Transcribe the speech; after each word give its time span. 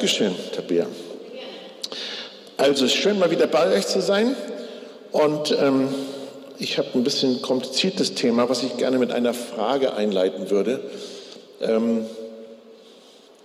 Dankeschön, 0.00 0.34
Tabea. 0.56 0.86
Also 2.56 2.86
es 2.86 2.94
ist 2.94 2.96
schön, 2.96 3.18
mal 3.18 3.30
wieder 3.30 3.46
bei 3.46 3.70
euch 3.76 3.86
zu 3.86 4.00
sein. 4.00 4.34
Und 5.12 5.54
ähm, 5.60 5.88
ich 6.58 6.78
habe 6.78 6.88
ein 6.94 7.04
bisschen 7.04 7.42
kompliziertes 7.42 8.14
Thema, 8.14 8.48
was 8.48 8.62
ich 8.62 8.78
gerne 8.78 8.96
mit 8.96 9.12
einer 9.12 9.34
Frage 9.34 9.92
einleiten 9.92 10.48
würde. 10.48 10.80
Ähm, 11.60 12.06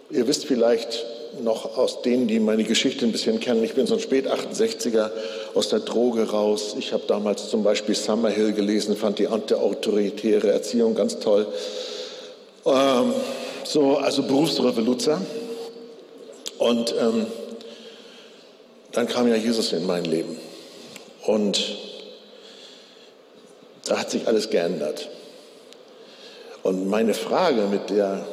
ihr 0.09 0.25
wisst 0.29 0.45
vielleicht 0.45 1.05
noch 1.43 1.77
aus 1.77 2.01
denen, 2.03 2.29
die 2.29 2.39
meine 2.39 2.63
Geschichte 2.63 3.03
ein 3.03 3.11
bisschen 3.11 3.41
kennen, 3.41 3.61
ich 3.61 3.73
bin 3.73 3.85
so 3.85 3.95
ein 3.95 3.99
Spät-68er 3.99 5.11
aus 5.55 5.67
der 5.67 5.79
Droge 5.81 6.29
raus. 6.29 6.77
Ich 6.79 6.93
habe 6.93 7.03
damals 7.05 7.49
zum 7.49 7.63
Beispiel 7.63 7.95
Summerhill 7.95 8.53
gelesen, 8.53 8.95
fand 8.95 9.19
die 9.19 9.27
antiautoritäre 9.27 10.53
Erziehung 10.53 10.95
ganz 10.95 11.19
toll. 11.19 11.47
Ähm, 12.65 13.13
so, 13.65 13.97
also 13.97 14.23
Berufsrevoluzer. 14.23 15.19
Und 16.57 16.95
ähm, 16.99 17.27
dann 18.91 19.07
kam 19.07 19.27
ja 19.27 19.35
Jesus 19.35 19.73
in 19.73 19.85
mein 19.85 20.05
Leben. 20.05 20.39
Und 21.25 21.77
da 23.85 23.99
hat 23.99 24.09
sich 24.11 24.27
alles 24.27 24.49
geändert. 24.49 25.09
Und 26.63 26.87
meine 26.87 27.13
Frage, 27.13 27.67
mit 27.67 27.89
der 27.89 28.25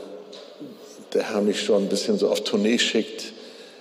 der 1.15 1.31
Herr 1.31 1.43
mich 1.43 1.62
schon 1.62 1.85
ein 1.85 1.89
bisschen 1.89 2.19
so 2.19 2.29
auf 2.29 2.43
Tournee 2.43 2.79
schickt, 2.79 3.33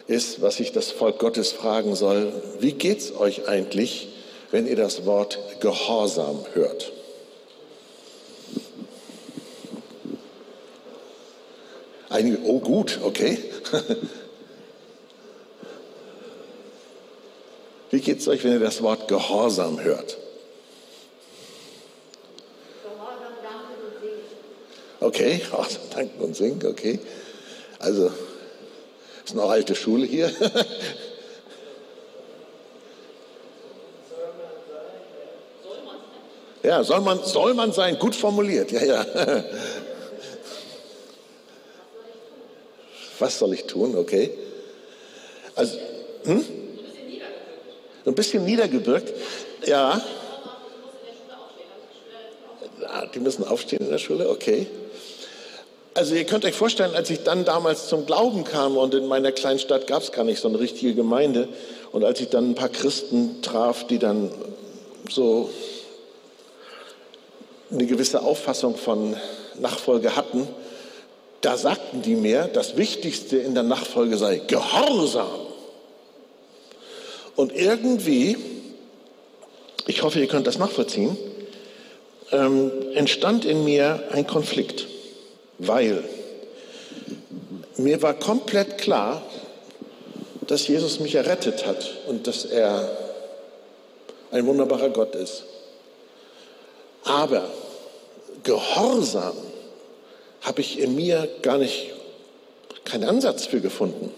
ist, 0.08 0.42
was 0.42 0.60
ich 0.60 0.72
das 0.72 0.92
Volk 0.92 1.20
Gottes 1.20 1.52
fragen 1.52 1.96
soll, 1.96 2.34
wie 2.60 2.74
geht 2.74 3.00
es 3.00 3.16
euch 3.16 3.48
eigentlich, 3.48 4.10
wenn 4.52 4.68
ihr 4.68 4.76
das 4.76 5.06
Wort 5.06 5.40
Gehorsam 5.62 6.44
hört? 6.54 6.92
Einige, 12.10 12.40
oh 12.44 12.60
gut, 12.60 13.00
okay. 13.04 13.38
Wie 17.92 18.00
geht 18.00 18.20
es 18.20 18.28
euch, 18.30 18.44
wenn 18.46 18.54
ihr 18.54 18.60
das 18.60 18.82
Wort 18.82 19.10
Gehorsam 19.10 19.82
hört? 19.82 20.18
Gehorsam, 22.84 23.34
danken 23.44 23.84
und 23.86 24.02
singen. 24.02 24.22
Okay, 25.02 25.38
Gehorsam, 25.52 25.82
danken 25.94 26.22
und 26.22 26.36
singen, 26.36 26.66
okay. 26.66 27.00
Also, 27.80 28.10
ist 29.26 29.34
eine 29.34 29.44
alte 29.44 29.76
Schule 29.76 30.06
hier. 30.06 30.32
Ja, 36.64 36.84
soll 36.84 37.02
man, 37.02 37.24
soll 37.24 37.56
man 37.56 37.74
sein, 37.74 37.98
gut 37.98 38.16
formuliert, 38.16 38.72
ja, 38.72 38.84
ja. 38.84 39.04
Was 43.18 43.40
soll 43.40 43.56
ich 43.56 43.66
tun, 43.66 43.96
okay? 43.98 44.30
Also, 45.56 45.80
hm? 46.26 46.61
Ein 48.06 48.16
bisschen 48.16 48.46
niedergebürgt, 48.46 49.14
ja. 49.66 50.02
Die 53.14 53.20
müssen 53.20 53.44
aufstehen 53.48 53.82
in 53.82 53.90
der 53.90 54.00
Schule, 54.00 54.30
okay. 54.30 54.68
Also 55.94 56.16
ihr 56.16 56.24
könnt 56.24 56.46
euch 56.46 56.56
vorstellen, 56.56 56.96
als 56.96 57.10
ich 57.10 57.24
dann 57.24 57.44
damals 57.44 57.88
zum 57.88 58.06
Glauben 58.06 58.44
kam 58.44 58.78
und 58.78 58.94
in 58.94 59.08
meiner 59.08 59.32
kleinen 59.32 59.60
Stadt 59.60 59.88
gab 59.88 60.02
es 60.02 60.12
gar 60.12 60.24
nicht 60.24 60.40
so 60.40 60.48
eine 60.48 60.60
richtige 60.60 60.94
Gemeinde 60.96 61.50
und 61.92 62.06
als 62.06 62.22
ich 62.22 62.30
dann 62.30 62.52
ein 62.52 62.56
paar 62.56 62.70
Christen 62.70 63.42
traf, 63.42 63.86
die 63.88 64.00
dann 64.00 64.32
so 65.10 65.50
eine 67.70 67.86
gewisse 67.86 68.22
Auffassung 68.24 68.78
von 68.78 69.18
Nachfolge 69.60 70.16
hatten, 70.16 70.48
da 71.42 71.58
sagten 71.58 72.02
die 72.02 72.16
mir, 72.16 72.50
das 72.54 72.78
Wichtigste 72.78 73.38
in 73.38 73.54
der 73.54 73.64
Nachfolge 73.64 74.18
sei 74.18 74.38
Gehorsam. 74.48 75.51
Und 77.36 77.54
irgendwie, 77.54 78.38
ich 79.88 80.04
hoffe, 80.04 80.20
ihr 80.20 80.28
könnt 80.28 80.48
das 80.48 80.58
nachvollziehen, 80.58 81.18
ähm, 82.32 82.72
entstand 82.94 83.46
in 83.46 83.64
mir 83.64 84.04
ein 84.12 84.28
Konflikt 84.28 84.88
weil 85.68 86.04
mir 87.78 88.02
war 88.02 88.16
komplett 88.16 88.80
klar, 88.80 89.22
dass 90.48 90.68
Jesus 90.68 91.00
mich 91.00 91.16
errettet 91.16 91.66
hat 91.66 91.98
und 92.08 92.28
dass 92.28 92.46
er 92.46 92.98
ein 94.32 94.46
wunderbarer 94.46 94.90
Gott 94.90 95.16
ist. 95.16 95.44
Aber 97.04 97.50
Gehorsam 98.44 99.36
habe 100.42 100.62
ich 100.62 100.80
in 100.80 100.96
mir 100.96 101.30
gar 101.44 101.60
nicht 101.60 101.92
keinen 102.84 103.04
Ansatz 103.04 103.46
für 103.46 103.62
gefunden. 103.62 104.12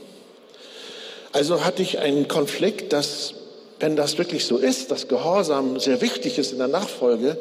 Also 1.34 1.66
hatte 1.66 1.82
ich 1.82 1.98
einen 1.98 2.28
Konflikt, 2.28 2.94
dass, 2.94 3.34
wenn 3.80 3.96
das 3.96 4.20
wirklich 4.20 4.46
so 4.46 4.58
ist, 4.58 4.92
dass 4.92 5.08
Gehorsam 5.08 5.80
sehr 5.80 6.00
wichtig 6.00 6.38
ist 6.38 6.52
in 6.52 6.60
der 6.60 6.68
Nachfolge, 6.68 7.38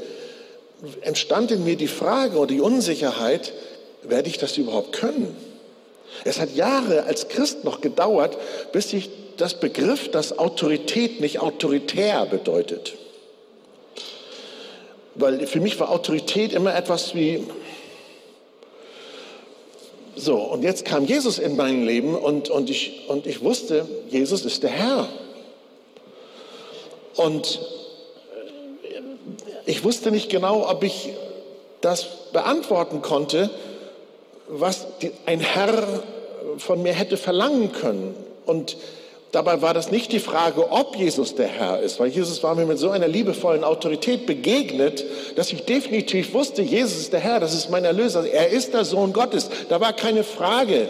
entstand 1.03 1.50
in 1.50 1.62
mir 1.64 1.76
die 1.76 1.88
Frage 1.88 2.38
oder 2.38 2.48
die 2.48 2.60
Unsicherheit, 2.60 3.52
werde 4.02 4.31
ich 4.31 4.38
das 4.38 4.56
überhaupt 4.56 4.92
können? 4.92 5.36
Es 6.25 6.41
hat 6.41 6.56
Jahre 6.56 7.04
als 7.04 7.28
Christ 7.28 7.64
noch 7.64 7.82
gedauert, 7.82 8.38
bis 8.72 8.92
ich 8.94 9.10
das 9.36 9.60
begriff, 9.60 10.10
dass 10.10 10.38
Autorität 10.38 11.20
nicht 11.20 11.41
autoritär 11.41 12.25
bedeutet. 12.26 12.94
Weil 15.14 15.47
für 15.47 15.60
mich 15.60 15.78
war 15.78 15.91
Autorität 15.91 16.54
immer 16.54 16.75
etwas 16.75 17.14
wie, 17.14 17.47
so, 20.15 20.37
und 20.37 20.62
jetzt 20.62 20.84
kam 20.84 21.06
Jesus 21.06 21.39
in 21.39 21.56
mein 21.56 21.84
Leben 21.84 22.15
und, 22.15 22.50
und, 22.50 22.69
ich, 22.69 23.09
und 23.09 23.27
ich 23.27 23.43
wusste, 23.43 23.87
Jesus 24.11 24.45
ist 24.45 24.62
der 24.62 24.71
Herr. 24.71 25.09
Und 27.17 27.61
ich 29.65 29.84
wusste 29.84 30.11
nicht 30.11 30.28
genau, 30.28 30.69
ob 30.69 30.83
ich 30.83 31.11
das 31.81 32.06
beantworten 32.33 33.00
konnte, 33.00 33.50
was 34.49 34.87
ein 35.27 35.41
Herr 35.41 36.03
von 36.59 36.83
mir 36.83 36.93
hätte 36.93 37.17
verlangen 37.17 37.73
können. 37.73 38.15
Und 38.44 38.77
dabei 39.32 39.62
war 39.62 39.75
das 39.75 39.91
nicht 39.91 40.12
die 40.12 40.20
Frage, 40.20 40.70
ob 40.70 40.97
Jesus 40.97 41.34
der 41.34 41.48
Herr 41.48 41.81
ist, 41.81 41.98
weil 41.98 42.09
Jesus 42.09 42.43
war 42.43 42.54
mir 42.54 42.66
mit 42.66 42.78
so 42.78 42.91
einer 42.91 43.09
liebevollen 43.09 43.65
Autorität 43.65 44.26
begegnet, 44.26 45.04
dass 45.37 45.53
ich 45.53 45.65
definitiv 45.65 46.34
wusste, 46.34 46.62
Jesus 46.62 46.98
ist 46.98 47.12
der 47.12 47.20
Herr, 47.20 47.41
das 47.41 47.54
ist 47.54 47.70
mein 47.70 47.84
Erlöser, 47.84 48.25
er 48.31 48.50
ist 48.50 48.75
der 48.75 48.84
Sohn 48.84 49.12
Gottes. 49.12 49.50
Da 49.69 49.81
war 49.81 49.94
keine 49.94 50.22
Frage. 50.22 50.87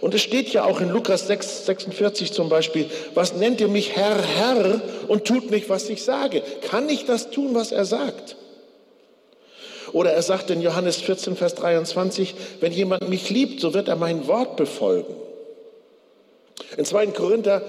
Und 0.00 0.14
es 0.14 0.22
steht 0.22 0.48
ja 0.50 0.64
auch 0.64 0.80
in 0.80 0.90
Lukas 0.90 1.26
6, 1.26 1.66
46 1.66 2.32
zum 2.32 2.48
Beispiel, 2.48 2.90
was 3.14 3.34
nennt 3.34 3.60
ihr 3.60 3.68
mich 3.68 3.94
Herr, 3.96 4.20
Herr 4.22 4.80
und 5.08 5.24
tut 5.24 5.50
nicht, 5.50 5.68
was 5.68 5.88
ich 5.88 6.02
sage? 6.02 6.42
Kann 6.68 6.88
ich 6.88 7.04
das 7.04 7.30
tun, 7.30 7.54
was 7.54 7.72
er 7.72 7.84
sagt? 7.84 8.36
Oder 9.92 10.12
er 10.12 10.22
sagt 10.22 10.50
in 10.50 10.60
Johannes 10.60 10.96
14, 10.96 11.36
Vers 11.36 11.54
23, 11.54 12.34
wenn 12.60 12.72
jemand 12.72 13.08
mich 13.08 13.30
liebt, 13.30 13.60
so 13.60 13.74
wird 13.74 13.88
er 13.88 13.96
mein 13.96 14.26
Wort 14.26 14.56
befolgen. 14.56 15.14
In 16.76 16.84
2. 16.84 17.08
Korinther 17.08 17.62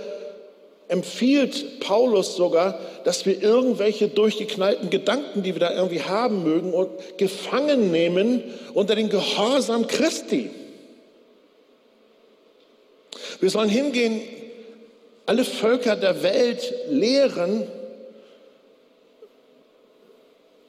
empfiehlt 0.87 1.79
Paulus 1.79 2.35
sogar, 2.35 2.79
dass 3.03 3.25
wir 3.25 3.41
irgendwelche 3.41 4.07
durchgeknallten 4.07 4.89
Gedanken, 4.89 5.41
die 5.43 5.55
wir 5.55 5.59
da 5.59 5.73
irgendwie 5.73 6.01
haben 6.01 6.43
mögen, 6.43 6.73
gefangen 7.17 7.91
nehmen 7.91 8.43
unter 8.73 8.95
den 8.95 9.09
Gehorsam 9.09 9.87
Christi. 9.87 10.49
Wir 13.39 13.49
sollen 13.49 13.69
hingehen, 13.69 14.21
alle 15.25 15.43
Völker 15.43 15.95
der 15.95 16.21
Welt 16.21 16.73
lehren, 16.89 17.67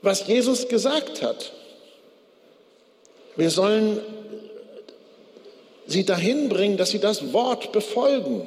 was 0.00 0.26
Jesus 0.26 0.68
gesagt 0.68 1.20
hat. 1.20 1.52
Wir 3.36 3.50
sollen 3.50 4.00
sie 5.86 6.04
dahin 6.04 6.48
bringen, 6.48 6.76
dass 6.76 6.90
sie 6.90 6.98
das 6.98 7.32
Wort 7.32 7.72
befolgen. 7.72 8.46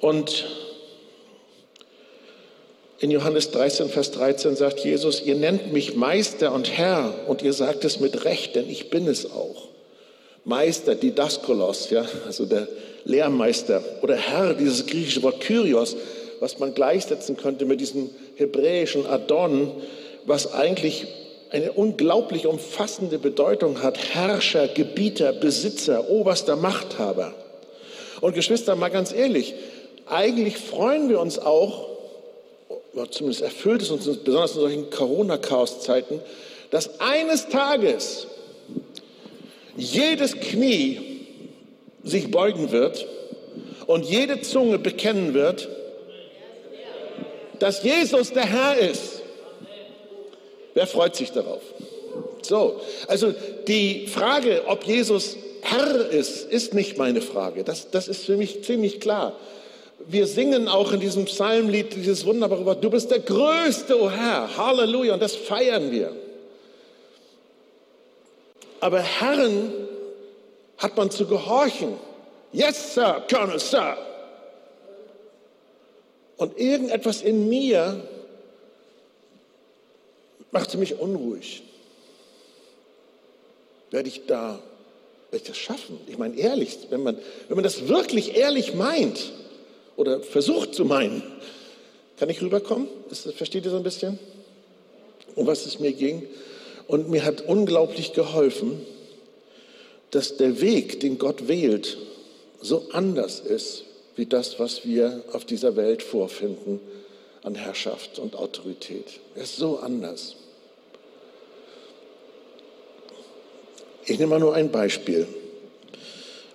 Und 0.00 0.46
in 2.98 3.10
Johannes 3.10 3.50
13, 3.50 3.88
Vers 3.88 4.12
13 4.12 4.56
sagt 4.56 4.80
Jesus, 4.80 5.22
ihr 5.22 5.34
nennt 5.34 5.72
mich 5.72 5.96
Meister 5.96 6.52
und 6.52 6.70
Herr 6.70 7.12
und 7.26 7.42
ihr 7.42 7.52
sagt 7.52 7.84
es 7.84 8.00
mit 8.00 8.24
Recht, 8.24 8.54
denn 8.54 8.68
ich 8.68 8.90
bin 8.90 9.08
es 9.08 9.30
auch. 9.30 9.68
Meister, 10.44 10.94
Didaskolos, 10.94 11.90
ja, 11.90 12.04
also 12.26 12.46
der 12.46 12.66
Lehrmeister 13.04 13.82
oder 14.02 14.16
Herr, 14.16 14.54
dieses 14.54 14.86
griechische 14.86 15.22
Wort 15.22 15.40
Kyrios, 15.40 15.96
was 16.40 16.58
man 16.58 16.74
gleichsetzen 16.74 17.36
könnte 17.36 17.64
mit 17.64 17.80
diesem 17.80 18.10
hebräischen 18.36 19.06
Adon, 19.06 19.70
was 20.24 20.52
eigentlich 20.52 21.06
eine 21.52 21.72
unglaublich 21.72 22.46
umfassende 22.46 23.18
Bedeutung 23.18 23.82
hat. 23.82 23.98
Herrscher, 24.14 24.68
Gebieter, 24.68 25.32
Besitzer, 25.32 26.08
oberster 26.08 26.56
Machthaber. 26.56 27.34
Und 28.22 28.34
Geschwister, 28.34 28.74
mal 28.74 28.88
ganz 28.88 29.12
ehrlich, 29.12 29.54
eigentlich 30.06 30.56
freuen 30.56 31.08
wir 31.10 31.20
uns 31.20 31.38
auch, 31.38 31.88
zumindest 33.10 33.42
erfüllt 33.42 33.82
es 33.82 33.90
uns 33.90 34.04
besonders 34.18 34.54
in 34.54 34.60
solchen 34.60 34.90
Corona-Chaos-Zeiten, 34.90 36.20
dass 36.70 37.00
eines 37.00 37.48
Tages 37.48 38.26
jedes 39.76 40.34
Knie 40.36 41.26
sich 42.02 42.30
beugen 42.30 42.72
wird 42.72 43.06
und 43.86 44.04
jede 44.04 44.40
Zunge 44.40 44.78
bekennen 44.78 45.34
wird, 45.34 45.68
dass 47.58 47.82
Jesus 47.82 48.32
der 48.32 48.46
Herr 48.46 48.78
ist. 48.78 49.21
Wer 50.74 50.86
freut 50.86 51.16
sich 51.16 51.32
darauf? 51.32 51.62
So, 52.42 52.80
also 53.06 53.32
die 53.68 54.06
Frage, 54.06 54.62
ob 54.66 54.84
Jesus 54.84 55.36
Herr 55.62 56.10
ist, 56.10 56.50
ist 56.50 56.74
nicht 56.74 56.98
meine 56.98 57.22
Frage. 57.22 57.62
Das, 57.62 57.90
das 57.90 58.08
ist 58.08 58.24
für 58.24 58.36
mich 58.36 58.64
ziemlich 58.64 59.00
klar. 59.00 59.36
Wir 60.08 60.26
singen 60.26 60.66
auch 60.66 60.92
in 60.92 60.98
diesem 60.98 61.26
Psalmlied 61.26 61.94
dieses 61.94 62.26
wunderbare 62.26 62.64
Wort, 62.64 62.82
du 62.82 62.90
bist 62.90 63.10
der 63.10 63.20
Größte, 63.20 64.00
o 64.00 64.06
oh 64.06 64.10
Herr. 64.10 64.56
Halleluja. 64.56 65.14
Und 65.14 65.22
das 65.22 65.36
feiern 65.36 65.92
wir. 65.92 66.12
Aber 68.80 68.98
Herren 68.98 69.72
hat 70.78 70.96
man 70.96 71.10
zu 71.10 71.26
gehorchen. 71.26 71.94
Yes, 72.52 72.94
Sir, 72.94 73.22
Colonel, 73.30 73.60
Sir. 73.60 73.96
Und 76.36 76.58
irgendetwas 76.58 77.22
in 77.22 77.48
mir 77.48 78.02
machte 80.52 80.78
mich 80.78 80.98
unruhig. 80.98 81.62
Werde 83.90 84.08
ich 84.08 84.26
da, 84.26 84.60
werde 85.30 85.42
ich 85.42 85.42
das 85.42 85.56
schaffen? 85.56 85.98
Ich 86.06 86.18
meine, 86.18 86.38
ehrlich, 86.38 86.78
wenn 86.90 87.02
man, 87.02 87.18
wenn 87.48 87.56
man 87.56 87.64
das 87.64 87.88
wirklich 87.88 88.36
ehrlich 88.36 88.74
meint 88.74 89.32
oder 89.96 90.20
versucht 90.20 90.74
zu 90.74 90.84
meinen, 90.84 91.22
kann 92.18 92.30
ich 92.30 92.40
rüberkommen? 92.40 92.88
Das, 93.08 93.22
versteht 93.32 93.64
ihr 93.64 93.70
so 93.70 93.76
ein 93.76 93.82
bisschen, 93.82 94.18
um 95.34 95.46
was 95.46 95.66
es 95.66 95.80
mir 95.80 95.92
ging? 95.92 96.26
Und 96.86 97.08
mir 97.08 97.24
hat 97.24 97.42
unglaublich 97.42 98.12
geholfen, 98.12 98.80
dass 100.10 100.36
der 100.36 100.60
Weg, 100.60 101.00
den 101.00 101.18
Gott 101.18 101.48
wählt, 101.48 101.96
so 102.60 102.86
anders 102.92 103.40
ist 103.40 103.84
wie 104.14 104.26
das, 104.26 104.58
was 104.58 104.84
wir 104.84 105.24
auf 105.32 105.44
dieser 105.44 105.74
Welt 105.76 106.02
vorfinden 106.02 106.80
an 107.42 107.54
Herrschaft 107.54 108.18
und 108.18 108.36
Autorität. 108.36 109.20
Er 109.34 109.42
ist 109.42 109.56
so 109.56 109.78
anders. 109.78 110.36
Ich 114.04 114.18
nehme 114.18 114.30
mal 114.30 114.40
nur 114.40 114.54
ein 114.54 114.70
Beispiel 114.70 115.26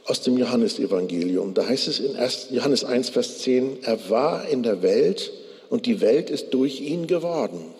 aus 0.05 0.21
dem 0.21 0.37
Johannesevangelium. 0.37 1.53
Da 1.53 1.67
heißt 1.67 1.87
es 1.87 1.99
in 1.99 2.17
Johannes 2.51 2.83
1, 2.83 3.09
Vers 3.09 3.39
10, 3.39 3.83
er 3.83 4.09
war 4.09 4.47
in 4.47 4.63
der 4.63 4.81
Welt 4.81 5.31
und 5.69 5.85
die 5.85 6.01
Welt 6.01 6.29
ist 6.29 6.53
durch 6.53 6.81
ihn 6.81 7.07
geworden. 7.07 7.73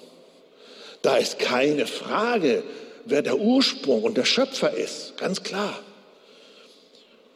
Da 1.01 1.17
ist 1.17 1.39
keine 1.39 1.85
Frage, 1.85 2.63
wer 3.05 3.21
der 3.21 3.39
Ursprung 3.39 4.03
und 4.03 4.17
der 4.17 4.25
Schöpfer 4.25 4.75
ist, 4.75 5.17
ganz 5.17 5.43
klar. 5.43 5.79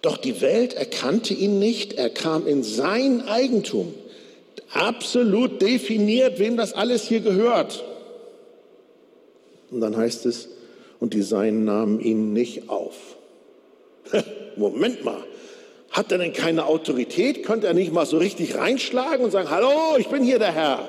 Doch 0.01 0.18
die 0.18 0.42
Welt 0.42 0.74
erkannte 0.74 1.34
ihn 1.34 1.60
nicht, 1.60 1.94
er 1.94 2.10
kam 2.10 2.48
in 2.48 2.63
sein 2.63 3.27
Eigentum. 3.27 3.94
Absolut 4.74 5.62
definiert, 5.62 6.39
wem 6.39 6.57
das 6.57 6.74
alles 6.74 7.07
hier 7.07 7.19
gehört. 7.19 7.84
Und 9.69 9.81
dann 9.81 9.95
heißt 9.95 10.25
es, 10.25 10.50
und 11.01 11.13
die 11.13 11.24
Seinen 11.24 11.65
nahmen 11.65 12.00
ihn 12.00 12.31
nicht 12.31 12.69
auf. 12.69 12.95
Moment 14.56 15.03
mal, 15.03 15.24
hat 15.89 16.12
er 16.13 16.19
denn 16.19 16.31
keine 16.31 16.68
Autorität? 16.68 17.44
Könnte 17.44 17.68
er 17.68 17.74
nicht 17.74 17.92
mal 17.92 18.06
so 18.06 18.18
richtig 18.18 18.56
reinschlagen 18.56 19.25
und 19.25 19.31
sagen, 19.31 19.50
hallo, 19.50 19.98
ich 19.98 20.07
bin 20.07 20.24
hier 20.24 20.39
der 20.39 20.53
Herr? 20.53 20.88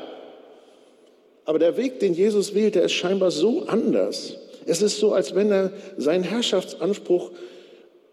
Aber 1.45 1.59
der 1.59 1.77
Weg, 1.77 1.99
den 1.99 2.15
Jesus 2.15 2.55
wählt, 2.55 2.77
der 2.77 2.85
ist 2.85 2.93
scheinbar 2.93 3.33
so 3.33 3.65
anders. 3.67 4.37
Es 4.67 4.81
ist 4.81 5.01
so, 5.01 5.13
als 5.13 5.35
wenn 5.35 5.51
er 5.51 5.73
seinen 5.97 6.23
Herrschaftsanspruch 6.23 7.33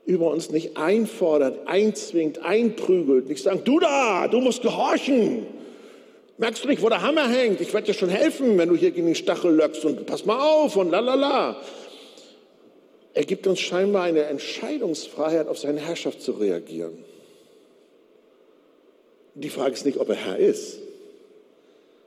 über 0.05 0.31
uns 0.31 0.49
nicht 0.49 0.77
einfordert, 0.77 1.67
einzwingt, 1.67 2.43
einprügelt, 2.43 3.27
nicht 3.27 3.43
sagt, 3.43 3.67
du 3.67 3.79
da, 3.79 4.27
du 4.27 4.39
musst 4.39 4.63
gehorchen. 4.63 5.45
Merkst 6.37 6.63
du 6.63 6.69
nicht, 6.69 6.81
wo 6.81 6.87
der 6.87 7.01
Hammer 7.01 7.27
hängt? 7.27 7.59
Ich 7.59 7.73
werde 7.73 7.87
dir 7.87 7.93
schon 7.93 8.09
helfen, 8.09 8.57
wenn 8.57 8.69
du 8.69 8.75
hier 8.75 8.91
gegen 8.91 9.07
den 9.07 9.15
Stachel 9.15 9.53
löckst 9.53 9.83
und 9.83 10.05
pass 10.05 10.25
mal 10.25 10.39
auf 10.39 10.77
und 10.77 10.89
lalala. 10.89 11.57
Er 13.13 13.23
gibt 13.23 13.47
uns 13.47 13.59
scheinbar 13.59 14.03
eine 14.03 14.23
Entscheidungsfreiheit, 14.23 15.47
auf 15.47 15.57
seine 15.57 15.79
Herrschaft 15.79 16.21
zu 16.21 16.33
reagieren. 16.33 17.03
Die 19.35 19.50
Frage 19.50 19.73
ist 19.73 19.85
nicht, 19.85 19.97
ob 19.97 20.09
er 20.09 20.15
Herr 20.15 20.38
ist, 20.38 20.79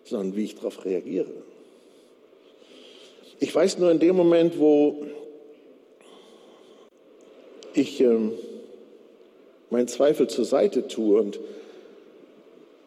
sondern 0.05 0.37
wie 0.37 0.45
ich 0.45 0.55
darauf 0.55 0.85
reagiere. 0.85 1.31
Ich 3.41 3.55
weiß 3.55 3.79
nur 3.79 3.91
in 3.91 3.99
dem 3.99 4.15
Moment, 4.15 4.59
wo 4.59 5.07
ich 7.75 8.01
äh, 8.01 8.19
meinen 9.71 9.89
Zweifel 9.89 10.29
zur 10.29 10.45
Seite 10.45 10.87
tue 10.87 11.21
und 11.21 11.41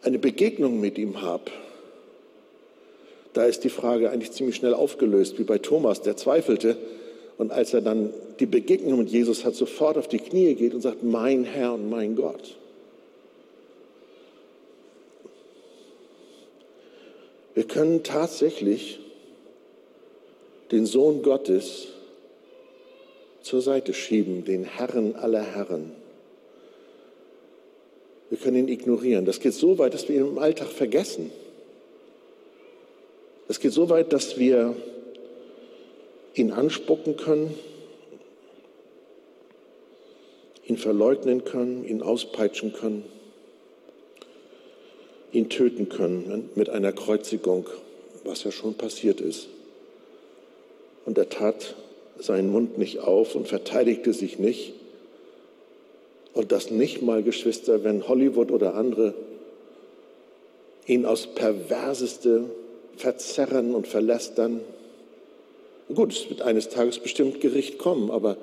eine 0.04 0.20
Begegnung 0.20 0.80
mit 0.80 0.98
ihm 0.98 1.22
habe, 1.22 1.52
da 3.34 3.44
ist 3.44 3.64
die 3.64 3.70
Frage 3.70 4.12
eigentlich 4.12 4.32
ziemlich 4.32 4.56
schnell 4.56 4.74
aufgelöst, 4.74 5.40
wie 5.40 5.44
bei 5.44 5.58
Thomas, 5.58 6.02
der 6.02 6.16
zweifelte 6.16 6.78
und 7.38 7.52
als 7.52 7.74
er 7.74 7.82
dann 7.82 8.14
die 8.40 8.46
Begegnung 8.46 9.00
mit 9.00 9.10
Jesus 9.10 9.44
hat, 9.44 9.56
sofort 9.56 9.98
auf 9.98 10.08
die 10.08 10.20
Knie 10.20 10.54
geht 10.56 10.74
und 10.74 10.82
sagt, 10.82 11.04
mein 11.04 11.44
Herr 11.44 11.74
und 11.74 11.90
mein 11.90 12.16
Gott. 12.16 12.58
Wir 17.54 17.64
können 17.64 18.04
tatsächlich 18.04 19.00
den 20.72 20.86
Sohn 20.86 21.24
Gottes 21.24 21.88
zur 23.42 23.62
Seite 23.62 23.94
schieben, 23.94 24.44
den 24.44 24.64
Herrn 24.64 25.16
aller 25.16 25.44
Herren. 25.44 25.92
Wir 28.30 28.38
können 28.38 28.58
ihn 28.58 28.68
ignorieren. 28.68 29.26
Das 29.26 29.40
geht 29.40 29.54
so 29.54 29.78
weit, 29.78 29.94
dass 29.94 30.10
wir 30.10 30.16
ihn 30.16 30.28
im 30.28 30.38
Alltag 30.40 30.68
vergessen. 30.68 31.32
Das 33.48 33.60
geht 33.60 33.72
so 33.72 33.90
weit, 33.90 34.12
dass 34.12 34.40
wir 34.40 34.76
ihn 36.36 36.52
anspucken 36.52 37.18
können, 37.18 37.54
ihn 40.68 40.78
verleugnen 40.78 41.46
können, 41.46 41.86
ihn 41.86 42.02
auspeitschen 42.02 42.74
können, 42.74 43.06
ihn 45.32 45.50
töten 45.50 45.90
können 45.90 46.50
mit 46.56 46.70
einer 46.70 46.92
Kreuzigung, 46.92 47.68
was 48.24 48.44
ja 48.44 48.52
schon 48.52 48.76
passiert 48.76 49.22
ist. 49.22 49.48
Und 51.06 51.18
er 51.18 51.30
tat 51.30 51.76
seinen 52.20 52.52
Mund 52.52 52.78
nicht 52.78 53.00
auf 53.00 53.36
und 53.36 53.48
verteidigte 53.48 54.14
sich 54.14 54.40
nicht. 54.40 54.74
Und 56.34 56.52
das 56.52 56.72
nicht 56.72 57.02
mal, 57.02 57.24
Geschwister, 57.24 57.84
wenn 57.84 58.08
Hollywood 58.08 58.52
oder 58.52 58.76
andere 58.76 59.14
ihn 60.88 61.06
aus 61.06 61.28
perverseste 61.28 62.46
verzerren 62.98 63.76
und 63.76 63.88
verlästern. 63.88 64.62
Gut, 65.94 66.14
es 66.14 66.30
wird 66.30 66.42
eines 66.42 66.70
Tages 66.70 67.00
bestimmt 67.00 67.42
Gericht 67.42 67.78
kommen, 67.78 68.10
aber 68.10 68.38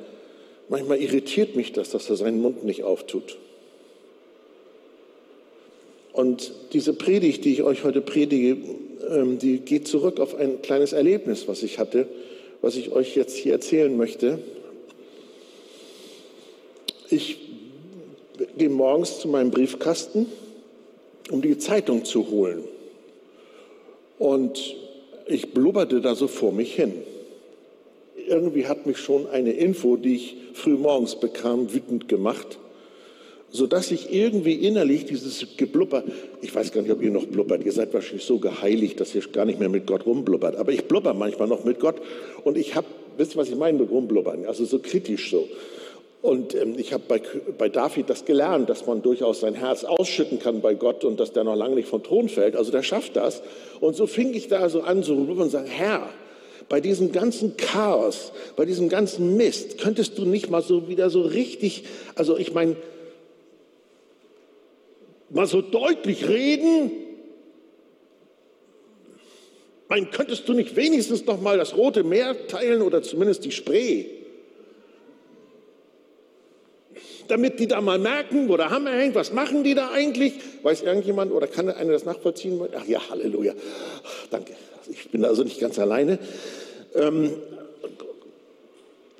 manchmal 0.68 0.98
irritiert 0.98 1.56
mich 1.56 1.72
das, 1.72 1.90
dass 1.90 2.08
er 2.08 2.16
seinen 2.16 2.40
Mund 2.40 2.64
nicht 2.64 2.84
auftut. 2.84 3.38
Und 6.12 6.52
diese 6.72 6.92
Predigt, 6.92 7.44
die 7.44 7.52
ich 7.52 7.62
euch 7.62 7.84
heute 7.84 8.00
predige, 8.00 8.58
ähm, 9.10 9.38
die 9.38 9.58
geht 9.58 9.88
zurück 9.88 10.20
auf 10.20 10.34
ein 10.34 10.62
kleines 10.62 10.92
Erlebnis, 10.92 11.48
was 11.48 11.62
ich 11.62 11.78
hatte 11.78 12.06
was 12.62 12.76
ich 12.76 12.92
euch 12.92 13.16
jetzt 13.16 13.36
hier 13.36 13.52
erzählen 13.52 13.94
möchte. 13.94 14.38
Ich 17.10 17.38
gehe 18.56 18.70
morgens 18.70 19.18
zu 19.18 19.28
meinem 19.28 19.50
Briefkasten, 19.50 20.26
um 21.30 21.42
die 21.42 21.58
Zeitung 21.58 22.04
zu 22.04 22.30
holen. 22.30 22.64
Und 24.18 24.76
ich 25.26 25.52
blubberte 25.52 26.00
da 26.00 26.14
so 26.14 26.28
vor 26.28 26.52
mich 26.52 26.74
hin. 26.74 26.94
Irgendwie 28.32 28.66
hat 28.66 28.86
mich 28.86 28.98
schon 28.98 29.28
eine 29.28 29.52
Info, 29.52 29.96
die 29.96 30.16
ich 30.16 30.36
früh 30.54 30.74
morgens 30.74 31.16
bekam, 31.16 31.72
wütend 31.72 32.08
gemacht 32.08 32.58
sodass 33.52 33.90
ich 33.90 34.12
irgendwie 34.12 34.54
innerlich 34.54 35.04
dieses 35.04 35.46
Geblubber, 35.58 36.02
ich 36.40 36.54
weiß 36.54 36.72
gar 36.72 36.80
nicht, 36.82 36.90
ob 36.90 37.02
ihr 37.02 37.10
noch 37.10 37.26
blubbert, 37.26 37.64
ihr 37.64 37.72
seid 37.72 37.92
wahrscheinlich 37.92 38.24
so 38.24 38.38
geheiligt, 38.38 38.98
dass 38.98 39.14
ihr 39.14 39.22
gar 39.30 39.44
nicht 39.44 39.60
mehr 39.60 39.68
mit 39.68 39.86
Gott 39.86 40.06
rumblubbert, 40.06 40.56
aber 40.56 40.72
ich 40.72 40.86
blubber 40.86 41.12
manchmal 41.12 41.48
noch 41.48 41.62
mit 41.62 41.78
Gott 41.78 41.96
und 42.44 42.56
ich 42.56 42.74
habe, 42.74 42.86
wisst 43.18 43.34
ihr, 43.34 43.36
was 43.36 43.50
ich 43.50 43.56
meine 43.56 43.78
mit 43.78 43.90
rumblubbern, 43.90 44.46
also 44.46 44.64
so 44.64 44.78
kritisch 44.78 45.30
so. 45.30 45.48
Und 46.22 46.54
ähm, 46.54 46.74
ich 46.78 46.92
habe 46.92 47.02
bei, 47.06 47.20
bei 47.58 47.68
David 47.68 48.08
das 48.08 48.24
gelernt, 48.24 48.70
dass 48.70 48.86
man 48.86 49.02
durchaus 49.02 49.40
sein 49.40 49.54
Herz 49.54 49.82
ausschütten 49.82 50.38
kann 50.38 50.60
bei 50.60 50.74
Gott 50.74 51.04
und 51.04 51.18
dass 51.18 51.32
der 51.32 51.42
noch 51.42 51.56
lange 51.56 51.74
nicht 51.74 51.88
vom 51.88 52.00
Thron 52.04 52.28
fällt. 52.28 52.54
Also 52.54 52.70
der 52.70 52.84
schafft 52.84 53.16
das. 53.16 53.42
Und 53.80 53.96
so 53.96 54.06
fing 54.06 54.32
ich 54.32 54.46
da 54.46 54.68
so 54.68 54.82
an, 54.82 55.02
so 55.02 55.16
rüber 55.16 55.42
und 55.42 55.50
sagen, 55.50 55.66
Herr, 55.66 56.08
bei 56.68 56.80
diesem 56.80 57.12
ganzen 57.12 57.56
Chaos, 57.56 58.32
bei 58.56 58.64
diesem 58.64 58.88
ganzen 58.88 59.36
Mist, 59.36 59.78
könntest 59.78 60.18
du 60.18 60.24
nicht 60.24 60.50
mal 60.50 60.62
so 60.62 60.88
wieder 60.88 61.10
so 61.10 61.22
richtig, 61.22 61.84
also 62.14 62.36
ich 62.36 62.52
meine, 62.52 62.76
mal 65.30 65.46
so 65.46 65.62
deutlich 65.62 66.28
reden? 66.28 66.90
Mein, 69.88 70.10
könntest 70.10 70.48
du 70.48 70.54
nicht 70.54 70.76
wenigstens 70.76 71.26
noch 71.26 71.40
mal 71.40 71.58
das 71.58 71.76
Rote 71.76 72.02
Meer 72.04 72.46
teilen 72.46 72.82
oder 72.82 73.02
zumindest 73.02 73.44
die 73.44 73.52
Spree? 73.52 74.21
Damit 77.32 77.58
die 77.58 77.66
da 77.66 77.80
mal 77.80 77.98
merken, 77.98 78.50
wo 78.50 78.58
der 78.58 78.68
Hammer 78.68 78.90
hängt, 78.90 79.14
was 79.14 79.32
machen 79.32 79.64
die 79.64 79.74
da 79.74 79.90
eigentlich? 79.90 80.34
Weiß 80.62 80.82
irgendjemand 80.82 81.32
oder 81.32 81.46
kann 81.46 81.70
einer 81.70 81.92
das 81.92 82.04
nachvollziehen? 82.04 82.60
Ach 82.76 82.86
ja, 82.86 83.00
Halleluja. 83.08 83.54
Danke. 84.30 84.52
Ich 84.90 85.08
bin 85.08 85.24
also 85.24 85.42
nicht 85.42 85.58
ganz 85.58 85.78
alleine. 85.78 86.18
Ähm, 86.94 87.32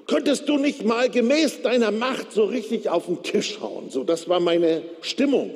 könntest 0.07 0.47
du 0.47 0.59
nicht 0.59 0.85
mal 0.85 1.09
gemäß 1.09 1.63
deiner 1.63 1.91
Macht 1.91 2.33
so 2.33 2.45
richtig 2.45 2.91
auf 2.91 3.07
den 3.07 3.23
Tisch 3.23 3.61
hauen? 3.63 3.89
So, 3.89 4.05
das 4.05 4.29
war 4.29 4.41
meine 4.41 4.83
Stimmung. 5.01 5.53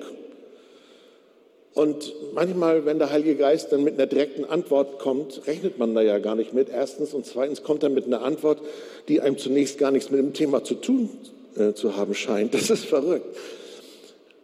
Und 1.75 2.15
manchmal, 2.33 2.87
wenn 2.87 2.99
der 2.99 3.11
Heilige 3.11 3.35
Geist 3.35 3.71
dann 3.71 3.85
mit 3.85 3.95
einer 3.95 4.07
direkten 4.07 4.47
Antwort 4.47 4.99
kommt, 4.99 5.47
rechnet 5.47 5.79
man 5.79 5.95
da 5.95 6.01
ja 6.01 6.19
gar 6.21 6.37
nicht 6.37 6.55
mit. 6.55 6.71
Erstens 6.71 7.13
und 7.13 7.27
zweitens 7.27 7.63
kommt 7.63 7.83
er 7.83 7.91
mit 7.91 8.07
einer 8.07 8.23
Antwort, 8.23 8.63
die 9.09 9.21
einem 9.21 9.37
zunächst 9.37 9.77
gar 9.77 9.91
nichts 9.91 10.11
mit 10.11 10.21
dem 10.21 10.33
Thema 10.33 10.65
zu 10.65 10.77
tun 10.77 11.11
äh, 11.57 11.75
zu 11.75 11.97
haben 11.97 12.15
scheint. 12.15 12.55
Das 12.55 12.71
ist 12.71 12.85
verrückt. 12.85 13.37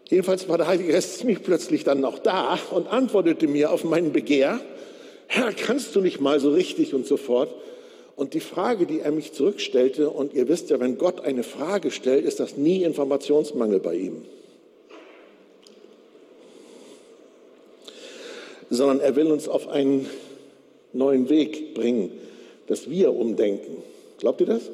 Jedenfalls 0.09 0.49
war 0.49 0.59
der 0.59 0.67
Heilige 0.67 0.93
Geist 0.93 1.19
ziemlich 1.19 1.43
plötzlich 1.43 1.85
dann 1.85 2.01
noch 2.01 2.19
da 2.19 2.59
und 2.71 2.87
antwortete 2.87 3.47
mir 3.47 3.71
auf 3.71 3.85
meinen 3.85 4.13
Begehr, 4.13 4.61
Herr, 5.27 5.53
kannst 5.53 5.97
du 5.97 6.01
nicht 6.01 6.21
mal 6.21 6.41
so 6.41 6.53
richtig 6.53 6.93
und 6.93 7.07
so 7.07 7.17
fort. 7.17 7.55
Und 8.15 8.35
die 8.35 8.41
Frage, 8.41 8.85
die 8.85 9.01
er 9.01 9.11
mich 9.11 9.33
zurückstellte, 9.33 10.11
und 10.11 10.35
ihr 10.35 10.49
wisst 10.49 10.69
ja, 10.69 10.79
wenn 10.81 10.99
Gott 10.99 11.25
eine 11.25 11.43
Frage 11.43 11.91
stellt, 11.91 12.27
ist 12.27 12.41
das 12.41 12.59
nie 12.59 12.83
Informationsmangel 12.83 13.81
bei 13.81 13.95
ihm. 13.95 14.23
sondern 18.73 19.01
er 19.01 19.15
will 19.17 19.31
uns 19.31 19.49
auf 19.49 19.69
einen 19.69 20.09
neuen 20.95 21.29
Weg 21.29 21.75
bringen, 21.75 22.11
dass 22.69 22.89
wir 22.89 23.13
umdenken. 23.15 23.83
Glaubt 24.19 24.41
ihr 24.41 24.47
das? 24.47 24.71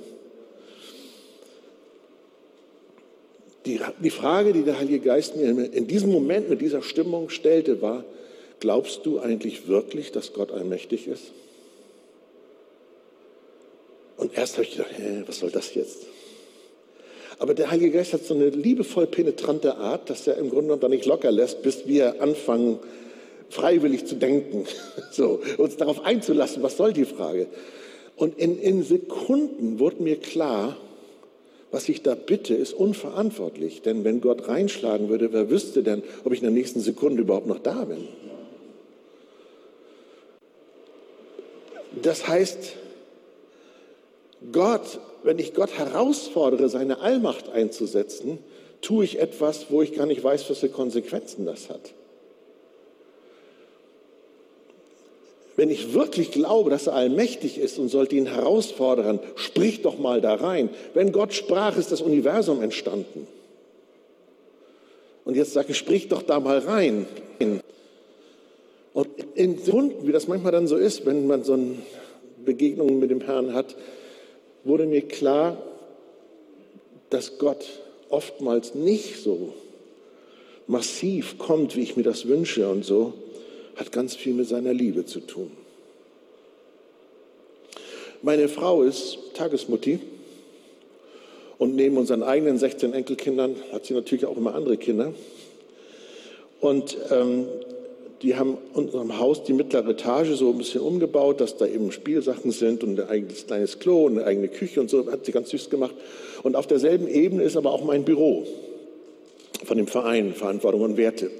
Die, 3.68 3.78
die 4.02 4.10
Frage, 4.10 4.54
die 4.54 4.62
der 4.62 4.78
Heilige 4.78 5.00
Geist 5.00 5.36
mir 5.36 5.50
in 5.50 5.86
diesem 5.86 6.10
Moment 6.10 6.48
mit 6.48 6.62
dieser 6.62 6.80
Stimmung 6.80 7.28
stellte, 7.28 7.82
war, 7.82 8.02
glaubst 8.60 9.04
du 9.04 9.18
eigentlich 9.18 9.68
wirklich, 9.68 10.10
dass 10.10 10.32
Gott 10.32 10.52
allmächtig 10.52 11.06
ist? 11.06 11.32
Und 14.16 14.36
erst 14.38 14.54
habe 14.54 14.64
ich 14.64 14.72
gedacht, 14.72 14.90
hä, 14.96 15.22
was 15.26 15.40
soll 15.40 15.50
das 15.50 15.74
jetzt? 15.74 16.06
Aber 17.38 17.52
der 17.52 17.70
Heilige 17.70 17.90
Geist 17.90 18.14
hat 18.14 18.24
so 18.24 18.32
eine 18.32 18.48
liebevoll 18.48 19.06
penetrante 19.06 19.76
Art, 19.76 20.08
dass 20.08 20.26
er 20.26 20.38
im 20.38 20.48
Grunde 20.48 20.62
genommen 20.62 20.80
da 20.80 20.88
nicht 20.88 21.04
locker 21.04 21.30
lässt, 21.30 21.60
bis 21.60 21.86
wir 21.86 22.22
anfangen, 22.22 22.78
freiwillig 23.50 24.06
zu 24.06 24.14
denken, 24.14 24.64
so, 25.12 25.40
uns 25.58 25.76
darauf 25.76 26.06
einzulassen, 26.06 26.62
was 26.62 26.78
soll 26.78 26.94
die 26.94 27.04
Frage? 27.04 27.48
Und 28.16 28.38
in, 28.38 28.58
in 28.58 28.82
Sekunden 28.82 29.78
wurde 29.78 30.02
mir 30.02 30.16
klar, 30.16 30.78
was 31.70 31.88
ich 31.88 32.02
da 32.02 32.14
bitte, 32.14 32.54
ist 32.54 32.72
unverantwortlich. 32.72 33.82
Denn 33.82 34.04
wenn 34.04 34.20
Gott 34.20 34.48
reinschlagen 34.48 35.08
würde, 35.08 35.32
wer 35.32 35.50
wüsste 35.50 35.82
denn, 35.82 36.02
ob 36.24 36.32
ich 36.32 36.40
in 36.40 36.44
der 36.44 36.52
nächsten 36.52 36.80
Sekunde 36.80 37.22
überhaupt 37.22 37.46
noch 37.46 37.58
da 37.58 37.84
bin? 37.84 38.08
Das 42.02 42.28
heißt, 42.28 42.74
Gott, 44.52 45.00
wenn 45.22 45.38
ich 45.38 45.54
Gott 45.54 45.76
herausfordere, 45.76 46.68
seine 46.68 47.00
Allmacht 47.00 47.48
einzusetzen, 47.48 48.38
tue 48.80 49.04
ich 49.04 49.18
etwas, 49.18 49.66
wo 49.70 49.82
ich 49.82 49.94
gar 49.94 50.06
nicht 50.06 50.22
weiß, 50.22 50.48
was 50.48 50.58
für 50.58 50.68
Konsequenzen 50.68 51.44
das 51.44 51.68
hat. 51.68 51.92
Wenn 55.58 55.70
ich 55.70 55.92
wirklich 55.92 56.30
glaube, 56.30 56.70
dass 56.70 56.86
er 56.86 56.94
allmächtig 56.94 57.58
ist 57.58 57.80
und 57.80 57.88
sollte 57.88 58.14
ihn 58.14 58.26
herausfordern, 58.26 59.18
sprich 59.34 59.82
doch 59.82 59.98
mal 59.98 60.20
da 60.20 60.34
rein. 60.36 60.70
Wenn 60.94 61.10
Gott 61.10 61.34
sprach, 61.34 61.76
ist 61.76 61.90
das 61.90 62.00
Universum 62.00 62.62
entstanden. 62.62 63.26
Und 65.24 65.36
jetzt 65.36 65.54
sage 65.54 65.72
ich, 65.72 65.76
sprich 65.76 66.06
doch 66.06 66.22
da 66.22 66.38
mal 66.38 66.58
rein. 66.58 67.06
Und 68.92 69.08
in 69.34 69.58
Sekunden, 69.58 70.06
wie 70.06 70.12
das 70.12 70.28
manchmal 70.28 70.52
dann 70.52 70.68
so 70.68 70.76
ist, 70.76 71.04
wenn 71.06 71.26
man 71.26 71.42
so 71.42 71.54
eine 71.54 71.74
Begegnung 72.44 73.00
mit 73.00 73.10
dem 73.10 73.22
Herrn 73.22 73.52
hat, 73.52 73.74
wurde 74.62 74.86
mir 74.86 75.02
klar, 75.02 75.56
dass 77.10 77.38
Gott 77.38 77.66
oftmals 78.10 78.76
nicht 78.76 79.24
so 79.24 79.54
massiv 80.68 81.36
kommt, 81.36 81.74
wie 81.74 81.82
ich 81.82 81.96
mir 81.96 82.04
das 82.04 82.28
wünsche 82.28 82.68
und 82.68 82.84
so, 82.84 83.12
hat 83.78 83.92
ganz 83.92 84.16
viel 84.16 84.34
mit 84.34 84.48
seiner 84.48 84.74
Liebe 84.74 85.06
zu 85.06 85.20
tun. 85.20 85.50
Meine 88.22 88.48
Frau 88.48 88.82
ist 88.82 89.18
Tagesmutti 89.34 90.00
und 91.58 91.76
neben 91.76 91.96
unseren 91.96 92.22
eigenen 92.22 92.58
16 92.58 92.92
Enkelkindern 92.92 93.56
hat 93.72 93.86
sie 93.86 93.94
natürlich 93.94 94.26
auch 94.26 94.36
immer 94.36 94.54
andere 94.54 94.76
Kinder. 94.76 95.14
Und 96.60 96.96
ähm, 97.10 97.46
die 98.22 98.34
haben 98.34 98.58
unserem 98.74 99.20
Haus 99.20 99.44
die 99.44 99.52
mittlere 99.52 99.90
Etage 99.90 100.36
so 100.36 100.50
ein 100.50 100.58
bisschen 100.58 100.80
umgebaut, 100.80 101.40
dass 101.40 101.56
da 101.56 101.66
eben 101.66 101.92
Spielsachen 101.92 102.50
sind 102.50 102.82
und 102.82 102.98
ein 102.98 103.08
eigenes 103.08 103.46
kleines 103.46 103.78
Klo 103.78 104.06
und 104.06 104.18
eine 104.18 104.26
eigene 104.26 104.48
Küche 104.48 104.80
und 104.80 104.90
so, 104.90 105.10
hat 105.10 105.24
sie 105.24 105.32
ganz 105.32 105.50
süß 105.50 105.70
gemacht. 105.70 105.94
Und 106.42 106.56
auf 106.56 106.66
derselben 106.66 107.06
Ebene 107.06 107.44
ist 107.44 107.56
aber 107.56 107.72
auch 107.72 107.84
mein 107.84 108.04
Büro 108.04 108.46
von 109.64 109.76
dem 109.76 109.86
Verein 109.86 110.34
Verantwortung 110.34 110.80
und 110.80 110.96
Werte. 110.96 111.30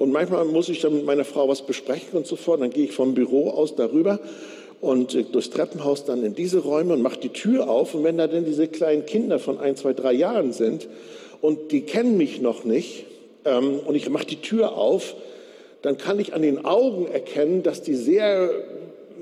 Und 0.00 0.12
manchmal 0.12 0.46
muss 0.46 0.70
ich 0.70 0.80
dann 0.80 0.94
mit 0.94 1.04
meiner 1.04 1.26
Frau 1.26 1.46
was 1.46 1.60
besprechen 1.60 2.16
und 2.16 2.26
so 2.26 2.34
fort. 2.34 2.62
Dann 2.62 2.70
gehe 2.70 2.84
ich 2.84 2.92
vom 2.92 3.12
Büro 3.12 3.50
aus 3.50 3.76
darüber 3.76 4.18
und 4.80 5.14
äh, 5.14 5.24
durchs 5.24 5.50
Treppenhaus 5.50 6.06
dann 6.06 6.24
in 6.24 6.34
diese 6.34 6.60
Räume 6.60 6.94
und 6.94 7.02
mache 7.02 7.20
die 7.20 7.28
Tür 7.28 7.68
auf. 7.68 7.94
Und 7.94 8.02
wenn 8.02 8.16
da 8.16 8.26
denn 8.26 8.46
diese 8.46 8.66
kleinen 8.66 9.04
Kinder 9.04 9.38
von 9.38 9.58
ein, 9.58 9.76
zwei, 9.76 9.92
drei 9.92 10.14
Jahren 10.14 10.54
sind 10.54 10.88
und 11.42 11.70
die 11.70 11.82
kennen 11.82 12.16
mich 12.16 12.40
noch 12.40 12.64
nicht 12.64 13.04
ähm, 13.44 13.78
und 13.84 13.94
ich 13.94 14.08
mache 14.08 14.24
die 14.24 14.40
Tür 14.40 14.72
auf, 14.78 15.16
dann 15.82 15.98
kann 15.98 16.18
ich 16.18 16.32
an 16.32 16.40
den 16.40 16.64
Augen 16.64 17.06
erkennen, 17.06 17.62
dass 17.62 17.82
die 17.82 17.94
sehr 17.94 18.48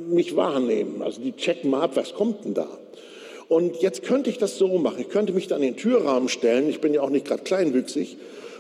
mich 0.09 0.37
wahrnehmen. 0.37 1.03
Also 1.03 1.21
die 1.21 1.35
checken 1.35 1.71
mal 1.71 1.83
ab, 1.83 1.97
was 1.97 2.15
kommt 2.15 2.45
denn 2.45 2.55
da? 2.55 2.69
Und 3.49 3.83
jetzt 3.83 4.05
könnte 4.05 4.31
ich 4.31 4.39
das 4.39 4.59
so 4.59 4.79
machen. 4.79 5.01
Ich 5.01 5.09
könnte 5.09 5.33
mich 5.33 5.49
dann 5.49 5.61
in 5.61 5.75
den 5.75 5.77
Türrahmen 5.77 6.29
stellen. 6.29 6.71
Ich 6.71 6.81
bin 6.81 6.95
ja 6.95 7.01
auch 7.01 7.11
nicht 7.11 7.27
gerade 7.27 7.43
kleinwüchsig 7.43 8.17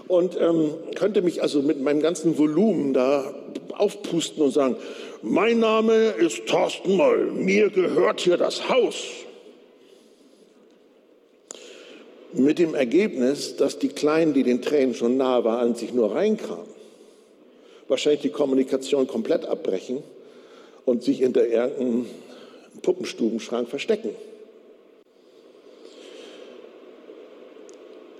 und 0.08 0.38
ähm, 0.40 0.74
könnte 0.94 1.22
mich 1.22 1.42
also 1.42 1.62
mit 1.62 1.80
meinem 1.80 2.00
ganzen 2.00 2.38
Volumen 2.38 2.94
da 2.94 3.34
aufpusten 3.76 4.42
und 4.42 4.50
sagen, 4.50 4.76
mein 5.22 5.58
Name 5.58 6.10
ist 6.10 6.46
Thorsten 6.46 6.96
Moll, 6.96 7.30
mir 7.32 7.70
gehört 7.70 8.20
hier 8.20 8.36
das 8.36 8.68
Haus. 8.68 8.96
Mit 12.32 12.58
dem 12.58 12.74
Ergebnis, 12.74 13.56
dass 13.56 13.78
die 13.78 13.88
Kleinen, 13.88 14.34
die 14.34 14.42
den 14.42 14.60
Tränen 14.60 14.94
schon 14.94 15.16
nahe 15.16 15.44
waren, 15.44 15.74
sich 15.74 15.92
nur 15.92 16.14
reinkramen, 16.14 16.66
wahrscheinlich 17.86 18.22
die 18.22 18.30
Kommunikation 18.30 19.06
komplett 19.06 19.46
abbrechen 19.46 20.02
und 20.84 21.02
sich 21.02 21.18
hinter 21.18 21.46
irgendeinem 21.46 22.06
Puppenstubenschrank 22.82 23.68
verstecken. 23.68 24.10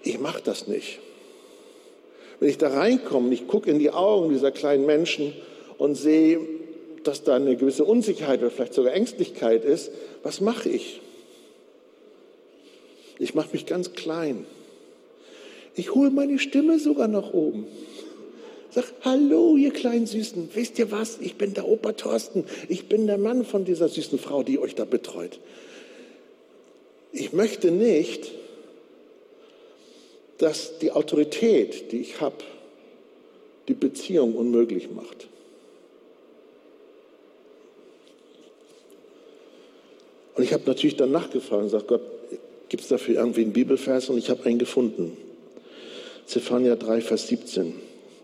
Ich 0.03 0.19
mache 0.19 0.41
das 0.43 0.69
nicht. 0.69 1.01
Wenn 2.41 2.49
ich 2.49 2.59
da 2.59 2.69
reinkomme, 2.69 3.33
ich 3.35 3.49
gucke 3.49 3.71
in 3.71 3.79
die 3.79 3.91
Augen 3.91 4.31
dieser 4.31 4.53
kleinen 4.53 4.87
Menschen 4.87 5.33
und 5.77 5.97
sehe, 5.97 6.41
dass 7.05 7.25
da 7.25 7.37
eine 7.37 7.57
gewisse 7.57 7.85
Unsicherheit 7.85 8.41
oder 8.41 8.51
vielleicht 8.51 8.75
sogar 8.75 8.93
Ängstlichkeit 8.93 9.65
ist, 9.65 9.91
was 10.23 10.41
mache 10.41 10.69
ich? 10.69 11.01
Ich 13.19 13.35
mache 13.35 13.49
mich 13.53 13.67
ganz 13.67 13.93
klein. 13.93 14.47
Ich 15.75 15.95
hole 15.95 16.11
meine 16.11 16.39
Stimme 16.39 16.79
sogar 16.79 17.09
nach 17.09 17.33
oben. 17.33 17.67
Sag, 18.71 18.85
hallo, 19.03 19.57
ihr 19.57 19.73
kleinen 19.73 20.07
Süßen, 20.07 20.51
wisst 20.55 20.79
ihr 20.79 20.91
was? 20.91 21.19
Ich 21.21 21.37
bin 21.37 21.55
der 21.55 21.67
Opa 21.67 21.93
Thorsten. 21.93 22.45
Ich 22.69 22.89
bin 22.89 23.07
der 23.07 23.19
Mann 23.19 23.45
von 23.45 23.65
dieser 23.65 23.89
süßen 23.89 24.19
Frau, 24.19 24.43
die 24.43 24.59
euch 24.59 24.75
da 24.75 24.85
betreut. 24.85 25.41
Ich 27.13 27.33
möchte 27.33 27.71
nicht, 27.71 28.31
dass 30.39 30.79
die 30.79 30.93
Autorität, 30.93 31.93
die 31.93 32.01
ich 32.01 32.21
habe, 32.21 32.37
die 33.67 33.75
Beziehung 33.75 34.35
unmöglich 34.35 34.91
macht. 34.91 35.29
Und 40.35 40.45
ich 40.45 40.53
habe 40.53 40.63
natürlich 40.67 40.97
dann 40.97 41.11
nachgefragt 41.11 41.63
und 41.63 41.65
gesagt, 41.65 41.89
Gott, 41.89 42.03
gibt 42.69 42.85
es 42.85 42.89
dafür 42.89 43.17
irgendwie 43.17 43.43
einen 43.43 43.53
Bibelvers? 43.53 44.09
Und 44.09 44.19
ich 44.19 44.31
habe 44.31 44.45
einen 44.45 44.59
gefunden. 44.59 45.17
Zephania 46.27 46.77
3, 46.77 47.01
Vers 47.01 47.27
17. 47.29 47.75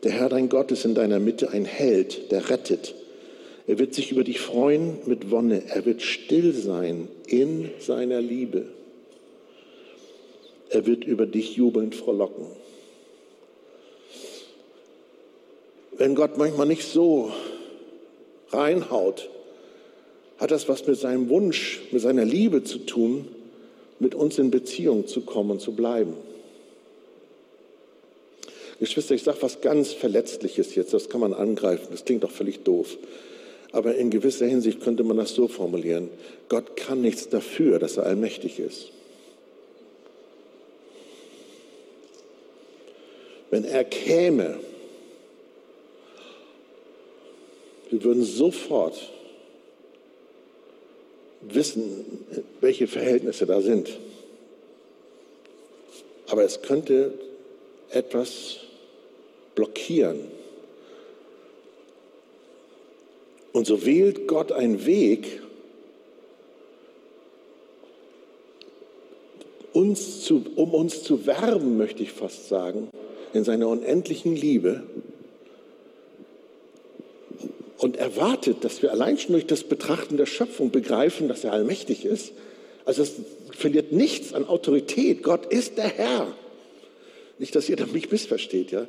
Der 0.04 0.12
Herr 0.12 0.28
dein 0.28 0.49
Gott 0.49 0.71
ist 0.71 0.85
in 0.85 0.94
deiner 0.94 1.18
Mitte 1.18 1.50
ein 1.50 1.64
Held, 1.64 2.30
der 2.30 2.50
rettet. 2.50 2.94
Er 3.66 3.78
wird 3.78 3.94
sich 3.94 4.12
über 4.12 4.23
dich 4.23 4.40
freuen 4.40 4.99
mit 5.06 5.30
Wonne. 5.30 5.62
Er 5.68 5.87
wird 5.87 6.02
still 6.02 6.52
sein 6.52 7.09
in 7.26 7.71
seiner 7.80 8.21
Liebe. 8.21 8.66
Er 10.75 10.87
wird 10.87 11.04
über 11.04 11.25
dich 11.25 11.54
jubelnd 11.54 11.95
frohlocken. 11.95 12.47
Wenn 15.97 16.16
Gott 16.16 16.37
manchmal 16.37 16.66
nicht 16.66 16.83
so 16.83 17.33
reinhaut, 18.49 19.31
hat 20.38 20.50
das 20.50 20.69
was 20.69 20.85
mit 20.85 20.99
seinem 20.99 21.28
Wunsch, 21.28 21.81
mit 21.93 22.02
seiner 22.02 22.25
Liebe 22.25 22.64
zu 22.64 22.78
tun, 22.78 23.28
mit 24.00 24.16
uns 24.16 24.37
in 24.38 24.50
Beziehung 24.50 25.07
zu 25.07 25.21
kommen 25.21 25.52
und 25.52 25.61
zu 25.61 25.76
bleiben. 25.76 26.14
Geschwister, 28.81 29.14
ich 29.14 29.23
sage 29.23 29.38
was 29.43 29.61
ganz 29.61 29.93
Verletzliches 29.93 30.75
jetzt, 30.75 30.93
das 30.93 31.09
kann 31.09 31.21
man 31.21 31.35
angreifen, 31.35 31.87
das 31.93 32.04
klingt 32.04 32.25
doch 32.25 32.33
völlig 32.33 32.64
doof. 32.64 32.99
Aber 33.71 33.95
in 33.95 34.11
gewisser 34.11 34.47
Hinsicht 34.47 34.81
könnte 34.81 35.04
man 35.04 35.19
das 35.19 35.37
so 35.37 35.47
formulieren. 35.47 36.11
Gott 36.49 36.75
kann 36.75 37.00
nichts 37.00 37.28
dafür, 37.28 37.78
dass 37.78 37.97
er 37.97 38.07
allmächtig 38.07 38.59
ist. 38.59 38.90
Wenn 43.54 43.64
er 43.64 43.84
käme, 43.84 44.58
wir 47.88 48.02
würden 48.02 48.25
sofort 48.25 49.12
wissen, 51.40 52.04
welche 52.61 52.88
Verhältnisse 52.88 53.46
da 53.46 53.61
sind. 53.61 53.96
Aber 56.26 56.42
es 56.42 56.62
könnte 56.62 57.14
etwas 57.90 58.56
blockieren. 59.54 60.18
Und 63.52 63.68
so 63.68 63.87
wählt 63.87 64.26
Gott 64.26 64.50
einen 64.50 64.84
Weg, 64.84 65.40
uns 69.73 70.25
zu, 70.25 70.44
um 70.56 70.75
uns 70.75 71.04
zu 71.04 71.25
werben, 71.25 71.76
möchte 71.76 72.02
ich 72.02 72.11
fast 72.11 72.49
sagen, 72.49 72.88
in 73.35 73.45
seiner 73.45 73.69
unendlichen 73.69 74.37
Liebe 74.37 74.83
und 77.79 77.97
erwartet, 77.97 78.64
dass 78.64 78.83
wir 78.83 78.93
allein 78.93 79.19
schon 79.19 79.33
durch 79.33 79.47
das 79.47 79.64
Betrachten 79.64 80.17
der 80.17 80.26
Schöpfung 80.26 80.71
begreifen, 80.71 81.29
dass 81.29 81.45
er 81.45 81.53
allmächtig 81.53 82.05
ist. 82.05 82.33
Also 82.85 83.03
es 83.03 83.12
verliert 83.50 83.93
nichts 83.93 84.33
an 84.33 84.47
Autorität. 84.47 85.23
Gott 85.23 85.47
ist 85.47 85.76
der 85.76 85.88
Herr. 85.88 86.35
Nicht, 87.38 87.55
dass 87.55 87.69
ihr 87.69 87.76
mich 87.87 88.11
missversteht, 88.11 88.71
ja. 88.71 88.87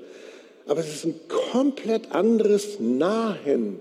Aber 0.68 0.80
es 0.80 0.88
ist 0.88 1.06
ein 1.06 1.20
komplett 1.52 2.12
anderes 2.12 2.80
Nahen 2.80 3.80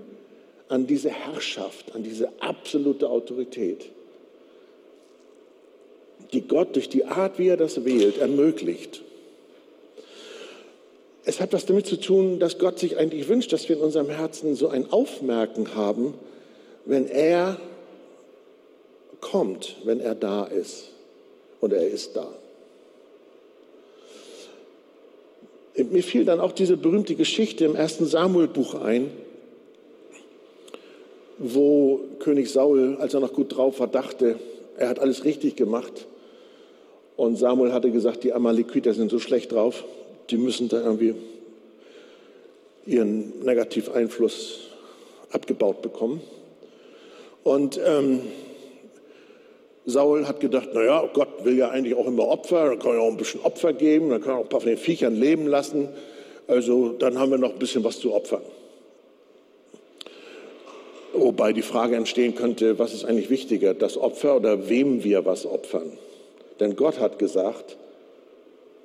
an 0.68 0.86
diese 0.86 1.10
Herrschaft, 1.10 1.94
an 1.94 2.02
diese 2.02 2.30
absolute 2.40 3.08
Autorität, 3.08 3.90
die 6.32 6.42
Gott 6.42 6.74
durch 6.74 6.88
die 6.88 7.04
Art, 7.04 7.38
wie 7.38 7.48
er 7.48 7.56
das 7.56 7.84
wählt, 7.84 8.18
ermöglicht. 8.18 9.02
Es 11.26 11.40
hat 11.40 11.52
was 11.52 11.64
damit 11.64 11.86
zu 11.86 11.98
tun, 11.98 12.38
dass 12.38 12.58
Gott 12.58 12.78
sich 12.78 12.98
eigentlich 12.98 13.28
wünscht, 13.28 13.52
dass 13.52 13.68
wir 13.68 13.76
in 13.76 13.82
unserem 13.82 14.10
Herzen 14.10 14.54
so 14.56 14.68
ein 14.68 14.92
Aufmerken 14.92 15.74
haben, 15.74 16.14
wenn 16.84 17.08
er 17.08 17.58
kommt, 19.20 19.76
wenn 19.84 20.00
er 20.00 20.14
da 20.14 20.44
ist. 20.44 20.90
Und 21.60 21.72
er 21.72 21.86
ist 21.86 22.14
da. 22.14 22.28
Mir 25.76 26.02
fiel 26.02 26.24
dann 26.24 26.40
auch 26.40 26.52
diese 26.52 26.76
berühmte 26.76 27.14
Geschichte 27.14 27.64
im 27.64 27.74
ersten 27.74 28.04
Samuel-Buch 28.04 28.74
ein, 28.74 29.10
wo 31.38 32.00
König 32.20 32.52
Saul, 32.52 32.98
als 33.00 33.14
er 33.14 33.20
noch 33.20 33.32
gut 33.32 33.56
drauf 33.56 33.80
war, 33.80 33.88
dachte, 33.88 34.38
er 34.76 34.88
hat 34.88 34.98
alles 34.98 35.24
richtig 35.24 35.56
gemacht. 35.56 36.06
Und 37.16 37.36
Samuel 37.36 37.72
hatte 37.72 37.90
gesagt, 37.90 38.24
die 38.24 38.32
Amalekiter 38.32 38.92
sind 38.92 39.10
so 39.10 39.18
schlecht 39.18 39.52
drauf, 39.52 39.84
die 40.30 40.36
müssen 40.36 40.68
da 40.68 40.80
irgendwie 40.82 41.14
ihren 42.86 43.40
Negativeinfluss 43.44 44.70
abgebaut 45.30 45.82
bekommen. 45.82 46.20
Und 47.42 47.80
ähm, 47.84 48.20
Saul 49.86 50.26
hat 50.26 50.40
gedacht, 50.40 50.72
naja, 50.72 51.08
Gott 51.12 51.44
will 51.44 51.58
ja 51.58 51.68
eigentlich 51.68 51.94
auch 51.94 52.06
immer 52.06 52.26
Opfer, 52.26 52.70
dann 52.70 52.78
kann 52.78 52.92
er 52.92 53.02
auch 53.02 53.10
ein 53.10 53.16
bisschen 53.16 53.42
Opfer 53.42 53.72
geben, 53.72 54.10
dann 54.10 54.22
kann 54.22 54.32
er 54.32 54.38
auch 54.38 54.44
ein 54.44 54.48
paar 54.48 54.60
von 54.60 54.70
den 54.70 54.78
Viechern 54.78 55.14
leben 55.14 55.46
lassen. 55.46 55.88
Also 56.46 56.90
dann 56.90 57.18
haben 57.18 57.30
wir 57.30 57.38
noch 57.38 57.52
ein 57.52 57.58
bisschen 57.58 57.84
was 57.84 58.00
zu 58.00 58.14
opfern. 58.14 58.42
Wobei 61.12 61.52
die 61.52 61.62
Frage 61.62 61.96
entstehen 61.96 62.34
könnte, 62.34 62.78
was 62.78 62.92
ist 62.92 63.04
eigentlich 63.04 63.30
wichtiger, 63.30 63.72
das 63.72 63.96
Opfer 63.96 64.36
oder 64.36 64.68
wem 64.68 65.04
wir 65.04 65.24
was 65.24 65.46
opfern? 65.46 65.92
Denn 66.60 66.76
Gott 66.76 66.98
hat 66.98 67.18
gesagt, 67.18 67.76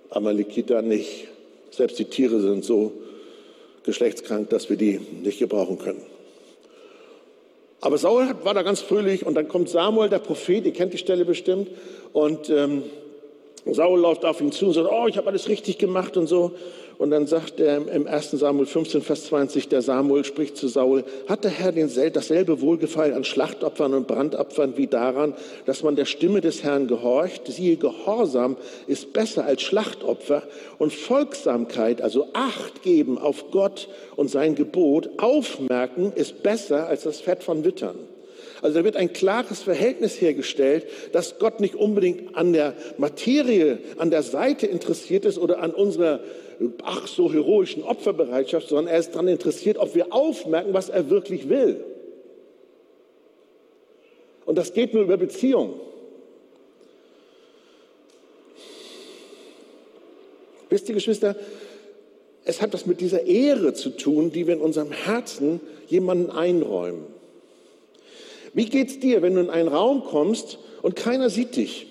Amalekiter 0.10 0.82
nicht. 0.82 1.28
Selbst 1.72 2.00
die 2.00 2.06
Tiere 2.06 2.42
sind 2.42 2.66
so 2.66 2.94
geschlechtskrank, 3.84 4.50
dass 4.50 4.70
wir 4.70 4.78
die 4.78 5.00
nicht 5.24 5.40
gebrauchen 5.40 5.78
können. 5.80 6.02
Aber 7.82 7.98
Saul 7.98 8.36
war 8.44 8.54
da 8.54 8.62
ganz 8.62 8.82
fröhlich 8.82 9.26
und 9.26 9.36
dann 9.36 9.48
kommt 9.48 9.70
Samuel, 9.70 10.10
der 10.10 10.20
Prophet, 10.20 10.66
ihr 10.66 10.74
kennt 10.74 10.94
die 10.94 10.98
Stelle 10.98 11.24
bestimmt, 11.24 11.70
und 12.12 12.50
ähm, 12.50 12.84
Saul 13.66 14.00
läuft 14.00 14.26
auf 14.26 14.42
ihn 14.42 14.52
zu 14.52 14.68
und 14.68 14.74
sagt, 14.74 14.90
oh, 14.92 15.08
ich 15.08 15.18
habe 15.18 15.28
alles 15.28 15.48
richtig 15.48 15.78
gemacht 15.78 16.18
und 16.18 16.28
so. 16.28 16.52
Und 17.00 17.12
dann 17.12 17.28
sagt 17.28 17.62
er 17.62 17.78
im 17.78 18.08
1. 18.08 18.32
Samuel 18.32 18.66
15, 18.66 19.02
Vers 19.02 19.28
20, 19.28 19.70
der 19.70 19.82
Samuel 19.82 20.26
spricht 20.26 20.58
zu 20.58 20.68
Saul, 20.68 21.06
hat 21.30 21.46
der 21.46 21.52
Herr 21.52 21.72
dasselbe 21.72 22.60
Wohlgefallen 22.60 23.14
an 23.14 23.24
Schlachtopfern 23.24 23.94
und 23.94 24.06
Brandopfern 24.06 24.76
wie 24.76 24.88
daran, 24.88 25.34
dass 25.66 25.82
man 25.82 25.96
der 25.96 26.04
Stimme 26.04 26.42
des 26.42 26.62
Herrn 26.62 26.88
gehorcht? 26.88 27.48
Siehe, 27.48 27.78
Gehorsam 27.78 28.58
ist 28.86 29.14
besser 29.14 29.46
als 29.46 29.62
Schlachtopfer 29.62 30.44
und 30.78 30.92
Folgsamkeit, 30.92 32.02
also 32.02 32.28
Acht 32.34 32.84
geben 32.84 33.18
auf 33.18 33.50
Gott 33.50 33.88
und 34.18 34.30
sein 34.30 34.56
Gebot, 34.56 35.10
aufmerken 35.20 36.12
ist 36.14 36.44
besser 36.44 36.88
als 36.88 37.04
das 37.04 37.22
Fett 37.22 37.44
von 37.44 37.64
Wittern. 37.64 37.96
Also 38.62 38.80
da 38.80 38.84
wird 38.84 38.98
ein 38.98 39.14
klares 39.14 39.62
Verhältnis 39.62 40.20
hergestellt, 40.20 40.86
dass 41.14 41.40
Gott 41.40 41.62
nicht 41.62 41.76
unbedingt 41.76 42.36
an 42.36 42.52
der 42.52 42.74
Materie, 42.98 43.78
an 43.98 44.12
der 44.12 44.22
Seite 44.22 44.68
interessiert 44.68 45.24
ist 45.24 45.38
oder 45.38 45.62
an 45.62 45.72
unserer 45.72 46.20
ach 46.84 47.08
so 47.08 47.32
heroischen 47.32 47.84
Opferbereitschaft, 47.84 48.68
sondern 48.68 48.88
er 48.94 49.00
ist 49.00 49.12
daran 49.12 49.28
interessiert, 49.28 49.78
ob 49.78 49.96
wir 49.96 50.14
aufmerken, 50.14 50.74
was 50.74 50.90
er 50.90 51.10
wirklich 51.10 51.50
will. 51.50 51.84
Und 54.46 54.58
das 54.58 54.74
geht 54.74 54.94
nur 54.94 55.04
über 55.04 55.18
Beziehung. 55.18 55.80
Wisst 60.70 60.90
ihr, 60.90 60.96
Geschwister, 60.96 61.36
es 62.46 62.62
hat 62.62 62.74
was 62.74 62.86
mit 62.86 63.02
dieser 63.02 63.26
Ehre 63.26 63.74
zu 63.74 63.92
tun, 63.92 64.32
die 64.32 64.48
wir 64.48 64.56
in 64.56 64.62
unserem 64.62 64.92
Herzen 64.92 65.62
jemanden 65.88 66.32
einräumen. 66.32 67.06
Wie 68.54 68.66
geht's 68.66 69.00
dir, 69.00 69.22
wenn 69.22 69.36
du 69.36 69.42
in 69.42 69.50
einen 69.50 69.68
Raum 69.68 70.04
kommst 70.04 70.58
und 70.82 70.96
keiner 70.96 71.30
sieht 71.30 71.56
dich? 71.56 71.88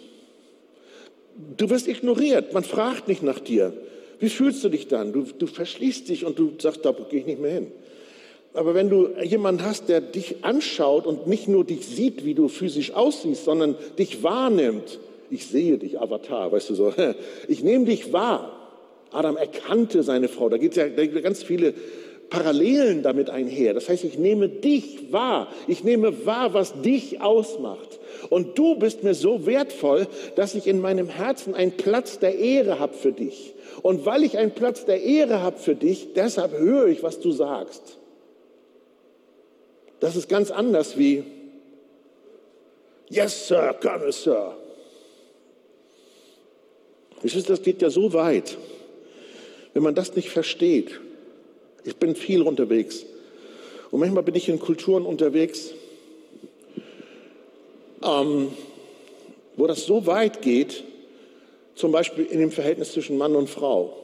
Du 1.57 1.71
wirst 1.71 1.87
ignoriert, 1.87 2.53
man 2.53 2.65
fragt 2.65 3.07
nicht 3.07 3.23
nach 3.23 3.39
dir. 3.39 3.73
Wie 4.21 4.29
fühlst 4.29 4.65
du 4.65 4.69
dich 4.69 4.89
dann? 4.89 5.13
Du, 5.13 5.23
du 5.23 5.47
verschließt 5.47 6.09
dich 6.09 6.25
und 6.25 6.39
du 6.39 6.53
sagst, 6.59 6.85
da 6.85 6.93
gehe 6.93 7.21
ich 7.21 7.27
nicht 7.27 7.41
mehr 7.41 7.53
hin. 7.53 7.67
Aber 8.55 8.75
wenn 8.75 8.91
du 8.91 9.11
jemanden 9.23 9.65
hast, 9.65 9.89
der 9.89 10.01
dich 10.01 10.43
anschaut 10.43 11.07
und 11.07 11.27
nicht 11.27 11.49
nur 11.49 11.65
dich 11.65 11.87
sieht, 11.87 12.25
wie 12.25 12.35
du 12.35 12.49
physisch 12.49 12.93
aussiehst, 12.93 13.45
sondern 13.45 13.77
dich 13.99 14.23
wahrnimmt, 14.23 14.99
ich 15.31 15.47
sehe 15.47 15.79
dich, 15.79 16.01
Avatar, 16.01 16.51
weißt 16.51 16.71
du 16.71 16.75
so, 16.75 16.93
ich 17.49 17.63
nehme 17.63 17.85
dich 17.85 18.13
wahr. 18.13 18.55
Adam 19.11 19.37
erkannte 19.37 20.03
seine 20.03 20.29
Frau, 20.29 20.49
da 20.49 20.59
gibt 20.59 20.77
es 20.77 20.83
ja 20.83 21.07
ganz 21.21 21.43
viele 21.43 21.75
Parallelen 22.31 23.03
damit 23.03 23.31
einher. 23.31 23.73
Das 23.75 23.89
heißt, 23.89 24.05
ich 24.05 24.19
nehme 24.19 24.49
dich 24.49 25.13
wahr. 25.13 25.49
Ich 25.67 25.83
nehme 25.83 26.27
wahr, 26.27 26.53
was 26.53 26.83
dich 26.83 27.21
ausmacht. 27.21 27.99
Und 28.29 28.59
du 28.59 28.77
bist 28.77 29.03
mir 29.03 29.15
so 29.15 29.47
wertvoll, 29.47 30.07
dass 30.37 30.55
ich 30.55 30.67
in 30.67 30.81
meinem 30.81 31.09
Herzen 31.09 31.55
einen 31.55 31.73
Platz 31.73 32.19
der 32.19 32.37
Ehre 32.39 32.79
habe 32.79 32.95
für 32.95 33.13
dich. 33.13 33.55
Und 33.83 34.05
weil 34.05 34.25
ich 34.25 34.37
einen 34.37 34.51
Platz 34.51 34.85
der 34.85 35.03
Ehre 35.03 35.41
habe 35.43 35.59
für 35.59 35.75
dich, 35.75 36.13
deshalb 36.15 36.53
höre 36.53 36.89
ich, 36.89 37.03
was 37.03 37.21
du 37.21 37.31
sagst. 37.31 37.99
Das 40.01 40.17
ist 40.17 40.29
ganz 40.29 40.51
anders 40.51 40.99
wie 40.99 41.25
Yes, 43.11 43.49
Sir, 43.49 43.75
come, 43.81 44.13
Sir. 44.13 44.55
Das 47.23 47.63
geht 47.63 47.81
ja 47.81 47.89
so 47.89 48.13
weit. 48.13 48.59
Wenn 49.73 49.83
man 49.83 49.95
das 49.95 50.15
nicht 50.15 50.29
versteht, 50.29 51.01
ich 51.89 51.97
bin 51.97 52.15
viel 52.15 52.43
unterwegs. 52.43 53.07
Und 53.91 54.01
manchmal 54.01 54.23
bin 54.23 54.35
ich 54.35 54.49
in 54.49 54.59
Kulturen 54.59 55.07
unterwegs, 55.07 55.73
ähm, 58.03 58.49
wo 59.57 59.67
das 59.67 59.87
so 59.87 60.07
weit 60.07 60.43
geht, 60.43 60.85
zum 61.75 61.91
Beispiel 61.93 62.27
in 62.27 62.41
dem 62.41 62.51
Verhältnis 62.51 62.93
zwischen 62.93 63.17
Mann 63.17 63.35
und 63.35 63.49
Frau. 63.49 63.97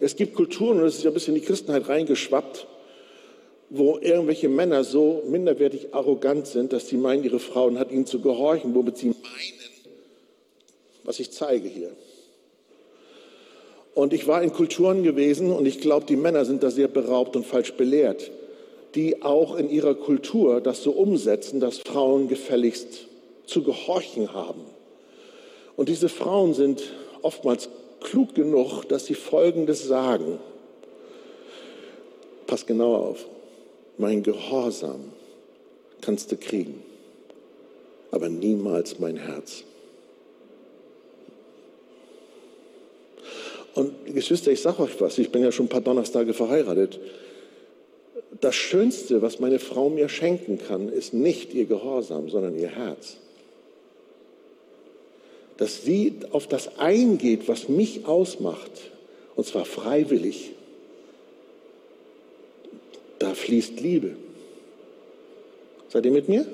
Es 0.00 0.16
gibt 0.16 0.34
Kulturen, 0.34 0.78
und 0.78 0.84
das 0.84 0.96
ist 0.96 1.04
ja 1.04 1.10
ein 1.10 1.14
bisschen 1.14 1.34
in 1.34 1.42
die 1.42 1.46
Christenheit 1.46 1.88
reingeschwappt, 1.88 2.66
wo 3.68 3.98
irgendwelche 3.98 4.48
Männer 4.48 4.82
so 4.82 5.22
minderwertig 5.26 5.94
arrogant 5.94 6.46
sind, 6.46 6.72
dass 6.72 6.88
sie 6.88 6.96
meinen, 6.96 7.22
ihre 7.22 7.38
Frauen 7.38 7.78
hat 7.78 7.92
ihnen 7.92 8.06
zu 8.06 8.20
gehorchen, 8.20 8.74
womit 8.74 8.96
sie 8.96 9.08
meinen, 9.08 9.60
was 11.04 11.20
ich 11.20 11.30
zeige 11.30 11.68
hier. 11.68 11.92
Und 13.94 14.12
ich 14.12 14.26
war 14.26 14.42
in 14.42 14.52
Kulturen 14.52 15.02
gewesen 15.02 15.52
und 15.52 15.66
ich 15.66 15.80
glaube, 15.80 16.06
die 16.06 16.16
Männer 16.16 16.44
sind 16.44 16.62
da 16.62 16.70
sehr 16.70 16.88
beraubt 16.88 17.36
und 17.36 17.46
falsch 17.46 17.72
belehrt, 17.74 18.30
die 18.94 19.22
auch 19.22 19.56
in 19.56 19.68
ihrer 19.70 19.94
Kultur 19.94 20.60
das 20.60 20.82
so 20.82 20.92
umsetzen, 20.92 21.60
dass 21.60 21.78
Frauen 21.78 22.28
gefälligst 22.28 23.06
zu 23.46 23.62
gehorchen 23.62 24.32
haben. 24.32 24.62
Und 25.76 25.88
diese 25.88 26.08
Frauen 26.08 26.54
sind 26.54 26.82
oftmals 27.22 27.68
klug 28.00 28.34
genug, 28.34 28.84
dass 28.84 29.06
sie 29.06 29.14
Folgendes 29.14 29.86
sagen. 29.86 30.38
Pass 32.46 32.66
genau 32.66 32.96
auf. 32.96 33.26
Mein 33.98 34.22
Gehorsam 34.22 35.12
kannst 36.00 36.32
du 36.32 36.36
kriegen, 36.36 36.82
aber 38.10 38.28
niemals 38.28 38.98
mein 38.98 39.16
Herz. 39.16 39.64
Und 43.74 44.14
Geschwister, 44.14 44.50
ich 44.50 44.60
sage 44.60 44.82
euch 44.82 45.00
was, 45.00 45.18
ich 45.18 45.30
bin 45.30 45.42
ja 45.42 45.52
schon 45.52 45.66
ein 45.66 45.70
paar 45.70 45.80
Donnerstage 45.80 46.34
verheiratet. 46.34 46.98
Das 48.40 48.54
Schönste, 48.54 49.22
was 49.22 49.38
meine 49.38 49.58
Frau 49.58 49.90
mir 49.90 50.08
schenken 50.08 50.58
kann, 50.58 50.88
ist 50.88 51.14
nicht 51.14 51.54
ihr 51.54 51.66
Gehorsam, 51.66 52.30
sondern 52.30 52.58
ihr 52.58 52.68
Herz. 52.68 53.16
Dass 55.56 55.84
sie 55.84 56.14
auf 56.30 56.46
das 56.46 56.78
eingeht, 56.78 57.48
was 57.48 57.68
mich 57.68 58.06
ausmacht, 58.06 58.70
und 59.36 59.46
zwar 59.46 59.64
freiwillig. 59.64 60.52
Da 63.18 63.34
fließt 63.34 63.78
Liebe. 63.80 64.16
Seid 65.88 66.06
ihr 66.06 66.12
mit 66.12 66.28
mir? 66.28 66.46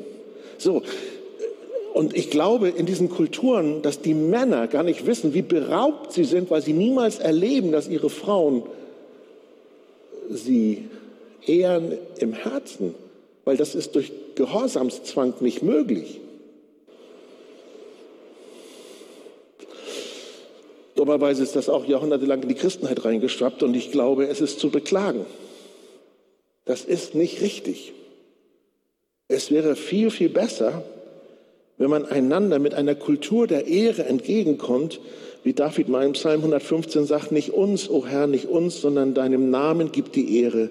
So, 0.58 0.82
und 1.96 2.14
ich 2.14 2.28
glaube 2.28 2.68
in 2.68 2.84
diesen 2.84 3.08
Kulturen, 3.08 3.80
dass 3.80 4.02
die 4.02 4.12
Männer 4.12 4.66
gar 4.66 4.82
nicht 4.82 5.06
wissen, 5.06 5.32
wie 5.32 5.40
beraubt 5.40 6.12
sie 6.12 6.24
sind, 6.24 6.50
weil 6.50 6.60
sie 6.60 6.74
niemals 6.74 7.18
erleben, 7.18 7.72
dass 7.72 7.88
ihre 7.88 8.10
Frauen 8.10 8.64
sie 10.28 10.90
ehren 11.46 11.96
im 12.18 12.34
Herzen, 12.34 12.94
weil 13.46 13.56
das 13.56 13.74
ist 13.74 13.94
durch 13.94 14.12
Gehorsamszwang 14.34 15.36
nicht 15.40 15.62
möglich. 15.62 16.20
Dummerweise 20.96 21.44
ist 21.44 21.56
das 21.56 21.70
auch 21.70 21.86
jahrhundertelang 21.86 22.42
in 22.42 22.50
die 22.50 22.56
Christenheit 22.56 23.06
reingeschwappt 23.06 23.62
und 23.62 23.74
ich 23.74 23.90
glaube, 23.90 24.26
es 24.26 24.42
ist 24.42 24.60
zu 24.60 24.68
beklagen. 24.68 25.24
Das 26.66 26.84
ist 26.84 27.14
nicht 27.14 27.40
richtig. 27.40 27.94
Es 29.28 29.50
wäre 29.50 29.76
viel, 29.76 30.10
viel 30.10 30.28
besser, 30.28 30.84
wenn 31.78 31.90
man 31.90 32.06
einander 32.06 32.58
mit 32.58 32.74
einer 32.74 32.94
Kultur 32.94 33.46
der 33.46 33.66
Ehre 33.66 34.04
entgegenkommt, 34.04 35.00
wie 35.44 35.52
David 35.52 35.88
mal 35.88 36.04
im 36.04 36.12
Psalm 36.12 36.40
115 36.40 37.04
sagt, 37.06 37.32
nicht 37.32 37.50
uns, 37.50 37.88
o 37.88 37.98
oh 37.98 38.06
Herr, 38.06 38.26
nicht 38.26 38.46
uns, 38.46 38.80
sondern 38.80 39.14
deinem 39.14 39.50
Namen 39.50 39.92
gibt 39.92 40.16
die 40.16 40.40
Ehre 40.40 40.70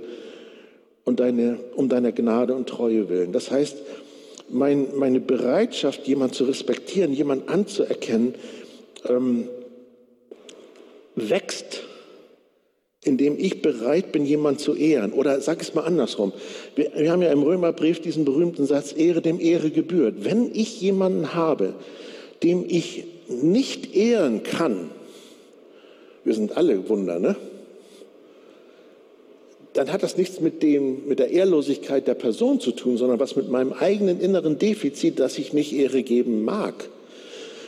und 1.06 1.20
deine, 1.20 1.60
um 1.76 1.88
deiner 1.88 2.12
Gnade 2.12 2.56
und 2.56 2.68
Treue 2.68 3.08
willen. 3.08 3.32
Das 3.32 3.52
heißt, 3.52 3.78
mein, 4.50 4.88
meine 4.96 5.20
Bereitschaft, 5.20 6.08
jemand 6.08 6.36
zu 6.36 6.44
respektieren, 6.44 7.13
jemand 7.13 7.50
anzuerkennen, 7.50 8.36
ähm, 9.08 9.48
wächst 11.15 11.84
indem 13.06 13.38
ich 13.38 13.62
bereit 13.62 14.12
bin, 14.12 14.26
jemand 14.26 14.60
zu 14.60 14.76
ehren. 14.76 15.13
Oder 15.13 15.39
sag 15.39 15.62
es 15.62 15.74
mal 15.76 15.84
andersrum. 15.84 16.34
Wir, 16.76 16.91
wir, 16.98 17.12
haben 17.12 17.22
ja 17.22 17.32
im 17.32 17.44
Römerbrief 17.44 18.02
diesen 18.02 18.26
berühmten 18.26 18.65
Satz, 18.65 18.94
Ehre 18.98 19.22
dem 19.22 19.39
Ehre 19.39 19.70
gebührt. 19.70 20.26
Wenn 20.26 20.50
ich 20.54 20.82
jemanden 20.82 21.34
habe, 21.36 21.76
dem 22.44 22.65
ich 22.68 23.06
nicht 23.30 23.96
ehren 23.96 24.44
kann, 24.44 24.89
wir 26.24 26.34
sind 26.34 26.58
alle 26.58 26.89
Wunder, 26.89 27.20
ne? 27.20 27.36
Dann 29.74 29.91
hat 29.91 30.04
das 30.04 30.18
nichts 30.18 30.39
mit 30.39 30.63
dem, 30.63 31.08
mit 31.08 31.20
der 31.20 31.32
Ehrlosigkeit 31.32 32.08
der 32.08 32.13
Person 32.13 32.62
zu 32.62 32.72
tun, 32.72 32.98
sondern 32.98 33.20
was 33.20 33.36
mit 33.36 33.50
meinem 33.50 33.74
eigenen 33.74 34.22
inneren 34.22 34.58
Defizit, 34.58 35.20
dass 35.20 35.38
ich 35.38 35.52
nicht 35.54 35.74
Ehre 35.74 36.02
geben 36.02 36.46
mag. 36.46 36.89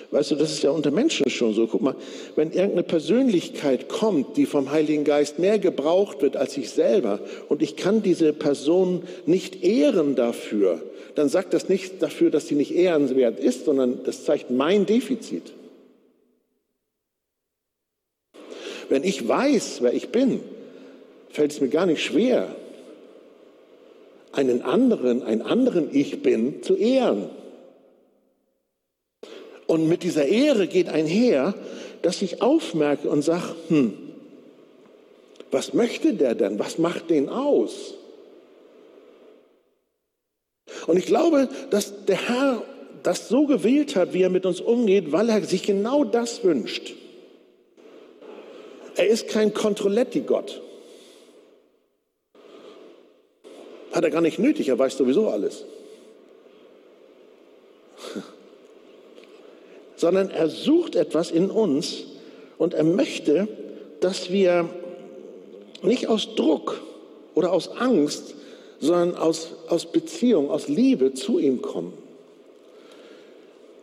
Weißt 0.09 0.31
du, 0.31 0.35
das 0.35 0.53
ist 0.53 0.63
ja 0.63 0.71
unter 0.71 0.91
Menschen 0.91 1.29
schon 1.29 1.53
so. 1.53 1.67
Guck 1.67 1.81
mal, 1.81 1.95
wenn 2.35 2.51
irgendeine 2.51 2.83
Persönlichkeit 2.83 3.89
kommt, 3.89 4.37
die 4.37 4.45
vom 4.45 4.71
Heiligen 4.71 5.03
Geist 5.03 5.37
mehr 5.37 5.59
gebraucht 5.59 6.21
wird 6.21 6.37
als 6.37 6.55
ich 6.55 6.69
selber 6.69 7.19
und 7.49 7.61
ich 7.61 7.75
kann 7.75 8.01
diese 8.01 8.31
Person 8.31 9.03
nicht 9.25 9.63
ehren 9.63 10.15
dafür, 10.15 10.81
dann 11.15 11.27
sagt 11.27 11.53
das 11.53 11.67
nicht 11.67 12.01
dafür, 12.01 12.31
dass 12.31 12.47
sie 12.47 12.55
nicht 12.55 12.73
ehrenswert 12.73 13.39
ist, 13.39 13.65
sondern 13.65 14.03
das 14.05 14.23
zeigt 14.23 14.49
mein 14.49 14.85
Defizit. 14.85 15.51
Wenn 18.89 19.03
ich 19.03 19.27
weiß, 19.27 19.81
wer 19.81 19.93
ich 19.93 20.09
bin, 20.09 20.39
fällt 21.29 21.51
es 21.51 21.59
mir 21.59 21.67
gar 21.67 21.85
nicht 21.85 22.01
schwer, 22.01 22.55
einen 24.31 24.61
anderen, 24.61 25.23
einen 25.23 25.41
anderen 25.41 25.89
Ich 25.93 26.21
bin 26.21 26.63
zu 26.63 26.75
ehren. 26.75 27.29
Und 29.67 29.87
mit 29.87 30.03
dieser 30.03 30.25
Ehre 30.25 30.67
geht 30.67 30.89
einher, 30.89 31.53
dass 32.01 32.21
ich 32.21 32.41
aufmerke 32.41 33.09
und 33.09 33.21
sage, 33.21 33.55
hm, 33.67 33.93
was 35.51 35.73
möchte 35.73 36.13
der 36.13 36.35
denn? 36.35 36.57
Was 36.59 36.77
macht 36.77 37.09
den 37.09 37.29
aus? 37.29 37.93
Und 40.87 40.97
ich 40.97 41.05
glaube, 41.05 41.49
dass 41.69 42.05
der 42.05 42.27
Herr 42.27 42.63
das 43.03 43.29
so 43.29 43.45
gewählt 43.45 43.95
hat, 43.95 44.13
wie 44.13 44.23
er 44.23 44.29
mit 44.29 44.45
uns 44.45 44.59
umgeht, 44.59 45.11
weil 45.11 45.29
er 45.29 45.41
sich 45.43 45.63
genau 45.63 46.03
das 46.03 46.43
wünscht. 46.43 46.93
Er 48.95 49.07
ist 49.07 49.27
kein 49.27 49.53
Kontrolletti-Gott. 49.53 50.61
Hat 53.91 54.03
er 54.03 54.09
gar 54.09 54.21
nicht 54.21 54.39
nötig, 54.39 54.69
er 54.69 54.79
weiß 54.79 54.97
sowieso 54.97 55.29
alles. 55.29 55.65
Sondern 59.97 60.29
er 60.29 60.47
sucht 60.47 60.95
etwas 60.95 61.31
in 61.31 61.49
uns 61.49 62.05
und 62.57 62.73
er 62.73 62.85
möchte, 62.85 63.49
dass 63.99 64.31
wir 64.31 64.69
nicht 65.81 66.07
aus 66.07 66.35
Druck 66.35 66.81
oder 67.35 67.51
aus 67.51 67.69
Angst, 67.77 68.35
sondern 68.79 69.15
aus, 69.15 69.53
aus 69.67 69.91
Beziehung, 69.91 70.49
aus 70.49 70.67
Liebe 70.67 71.13
zu 71.13 71.39
ihm 71.39 71.61
kommen. 71.61 71.93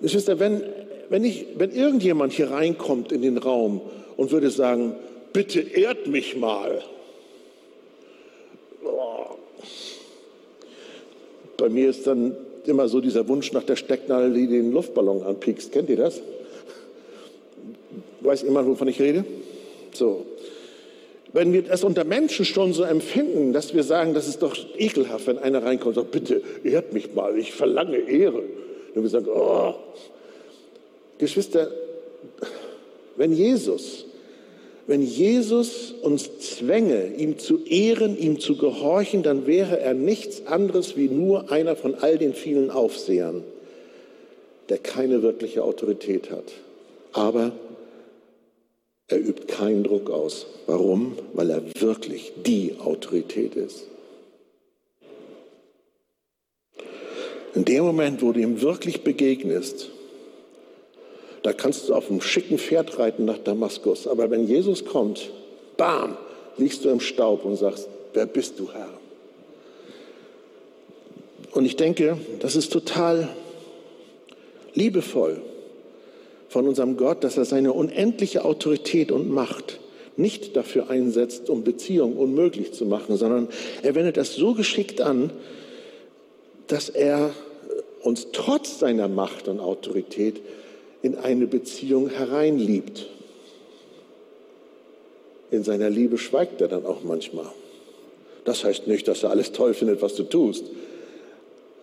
Geschwister, 0.00 0.38
wenn, 0.38 0.62
wenn, 1.08 1.24
ich, 1.24 1.46
wenn 1.56 1.72
irgendjemand 1.72 2.32
hier 2.32 2.50
reinkommt 2.50 3.10
in 3.10 3.22
den 3.22 3.38
Raum 3.38 3.80
und 4.16 4.30
würde 4.30 4.50
sagen, 4.50 4.94
bitte 5.32 5.60
ehrt 5.60 6.06
mich 6.06 6.36
mal. 6.36 6.82
Bei 11.56 11.68
mir 11.68 11.90
ist 11.90 12.06
dann 12.06 12.36
immer 12.68 12.88
so 12.88 13.00
dieser 13.00 13.28
Wunsch 13.28 13.52
nach 13.52 13.64
der 13.64 13.76
Stecknadel, 13.76 14.32
die 14.32 14.46
den 14.46 14.72
Luftballon 14.72 15.22
anpiekst. 15.22 15.72
Kennt 15.72 15.88
ihr 15.90 15.96
das? 15.96 16.20
Weiß 18.20 18.42
jemand, 18.42 18.68
wovon 18.68 18.88
ich 18.88 19.00
rede? 19.00 19.24
So. 19.92 20.24
Wenn 21.32 21.52
wir 21.52 21.62
das 21.62 21.82
unter 21.82 22.04
Menschen 22.04 22.44
schon 22.44 22.72
so 22.72 22.84
empfinden, 22.84 23.52
dass 23.52 23.74
wir 23.74 23.82
sagen, 23.82 24.14
das 24.14 24.28
ist 24.28 24.40
doch 24.42 24.56
ekelhaft, 24.76 25.26
wenn 25.26 25.38
einer 25.38 25.64
reinkommt 25.64 25.96
und 25.96 26.04
sagt, 26.04 26.12
bitte 26.12 26.42
ehrt 26.62 26.92
mich 26.92 27.12
mal, 27.14 27.36
ich 27.36 27.52
verlange 27.52 27.96
Ehre. 27.96 28.42
Und 28.94 29.02
wir 29.02 29.10
sagen, 29.10 29.26
oh. 29.28 29.74
Geschwister, 31.18 31.70
wenn 33.16 33.32
Jesus 33.32 34.06
wenn 34.86 35.02
Jesus 35.02 35.92
uns 36.02 36.38
zwänge, 36.40 37.14
ihm 37.16 37.38
zu 37.38 37.64
ehren, 37.64 38.18
ihm 38.18 38.38
zu 38.38 38.56
gehorchen, 38.56 39.22
dann 39.22 39.46
wäre 39.46 39.80
er 39.80 39.94
nichts 39.94 40.46
anderes 40.46 40.96
wie 40.96 41.08
nur 41.08 41.50
einer 41.50 41.74
von 41.74 41.94
all 41.94 42.18
den 42.18 42.34
vielen 42.34 42.70
Aufsehern, 42.70 43.44
der 44.68 44.78
keine 44.78 45.22
wirkliche 45.22 45.64
Autorität 45.64 46.30
hat. 46.30 46.52
Aber 47.12 47.52
er 49.08 49.18
übt 49.18 49.46
keinen 49.46 49.84
Druck 49.84 50.10
aus. 50.10 50.46
Warum? 50.66 51.16
Weil 51.32 51.50
er 51.50 51.62
wirklich 51.78 52.32
die 52.44 52.74
Autorität 52.78 53.54
ist. 53.54 53.84
In 57.54 57.64
dem 57.64 57.84
Moment, 57.84 58.20
wo 58.20 58.32
du 58.32 58.40
ihm 58.40 58.60
wirklich 58.60 59.02
begegnest, 59.02 59.90
da 61.44 61.52
kannst 61.52 61.90
du 61.90 61.94
auf 61.94 62.10
einem 62.10 62.22
schicken 62.22 62.56
Pferd 62.56 62.98
reiten 62.98 63.26
nach 63.26 63.36
Damaskus. 63.36 64.08
Aber 64.08 64.30
wenn 64.30 64.48
Jesus 64.48 64.86
kommt, 64.86 65.30
bam, 65.76 66.16
liegst 66.56 66.86
du 66.86 66.88
im 66.88 67.00
Staub 67.00 67.44
und 67.44 67.56
sagst, 67.56 67.86
wer 68.14 68.24
bist 68.24 68.58
du, 68.58 68.72
Herr? 68.72 68.88
Und 71.52 71.66
ich 71.66 71.76
denke, 71.76 72.16
das 72.40 72.56
ist 72.56 72.72
total 72.72 73.28
liebevoll 74.72 75.42
von 76.48 76.66
unserem 76.66 76.96
Gott, 76.96 77.22
dass 77.22 77.36
er 77.36 77.44
seine 77.44 77.74
unendliche 77.74 78.46
Autorität 78.46 79.12
und 79.12 79.30
Macht 79.30 79.80
nicht 80.16 80.56
dafür 80.56 80.88
einsetzt, 80.88 81.50
um 81.50 81.62
Beziehungen 81.62 82.16
unmöglich 82.16 82.72
zu 82.72 82.86
machen, 82.86 83.18
sondern 83.18 83.48
er 83.82 83.94
wendet 83.94 84.16
das 84.16 84.34
so 84.34 84.54
geschickt 84.54 85.02
an, 85.02 85.30
dass 86.68 86.88
er 86.88 87.32
uns 88.02 88.28
trotz 88.32 88.78
seiner 88.78 89.08
Macht 89.08 89.46
und 89.46 89.60
Autorität 89.60 90.40
in 91.04 91.18
eine 91.18 91.46
Beziehung 91.46 92.08
hereinliebt. 92.08 93.06
In 95.50 95.62
seiner 95.62 95.90
Liebe 95.90 96.16
schweigt 96.16 96.62
er 96.62 96.68
dann 96.68 96.86
auch 96.86 97.02
manchmal. 97.04 97.44
Das 98.46 98.64
heißt 98.64 98.86
nicht, 98.86 99.06
dass 99.06 99.22
er 99.22 99.28
alles 99.28 99.52
toll 99.52 99.74
findet, 99.74 100.00
was 100.00 100.14
du 100.14 100.22
tust. 100.22 100.64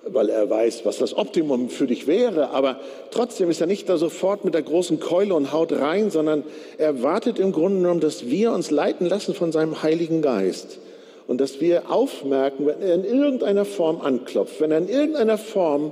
weil 0.03 0.29
er 0.29 0.49
weiß, 0.49 0.83
was 0.83 0.97
das 0.97 1.15
Optimum 1.15 1.69
für 1.69 1.85
dich 1.85 2.07
wäre. 2.07 2.49
Aber 2.49 2.79
trotzdem 3.11 3.51
ist 3.51 3.61
er 3.61 3.67
nicht 3.67 3.87
da 3.87 3.97
sofort 3.97 4.43
mit 4.43 4.55
der 4.55 4.63
großen 4.63 4.99
Keule 4.99 5.35
und 5.35 5.53
haut 5.53 5.71
rein, 5.73 6.09
sondern 6.09 6.43
er 6.79 7.03
wartet 7.03 7.37
im 7.37 7.51
Grunde 7.51 7.81
genommen, 7.81 7.99
dass 7.99 8.25
wir 8.25 8.51
uns 8.51 8.71
leiten 8.71 9.05
lassen 9.07 9.35
von 9.35 9.51
seinem 9.51 9.83
Heiligen 9.83 10.23
Geist. 10.23 10.79
Und 11.27 11.39
dass 11.39 11.61
wir 11.61 11.91
aufmerken, 11.91 12.65
wenn 12.65 12.81
er 12.81 12.95
in 12.95 13.05
irgendeiner 13.05 13.63
Form 13.63 14.01
anklopft, 14.01 14.59
wenn 14.59 14.71
er 14.71 14.79
in 14.79 14.89
irgendeiner 14.89 15.37
Form 15.37 15.91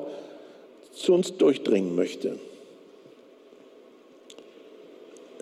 zu 0.91 1.13
uns 1.13 1.37
durchdringen 1.37 1.95
möchte. 1.95 2.39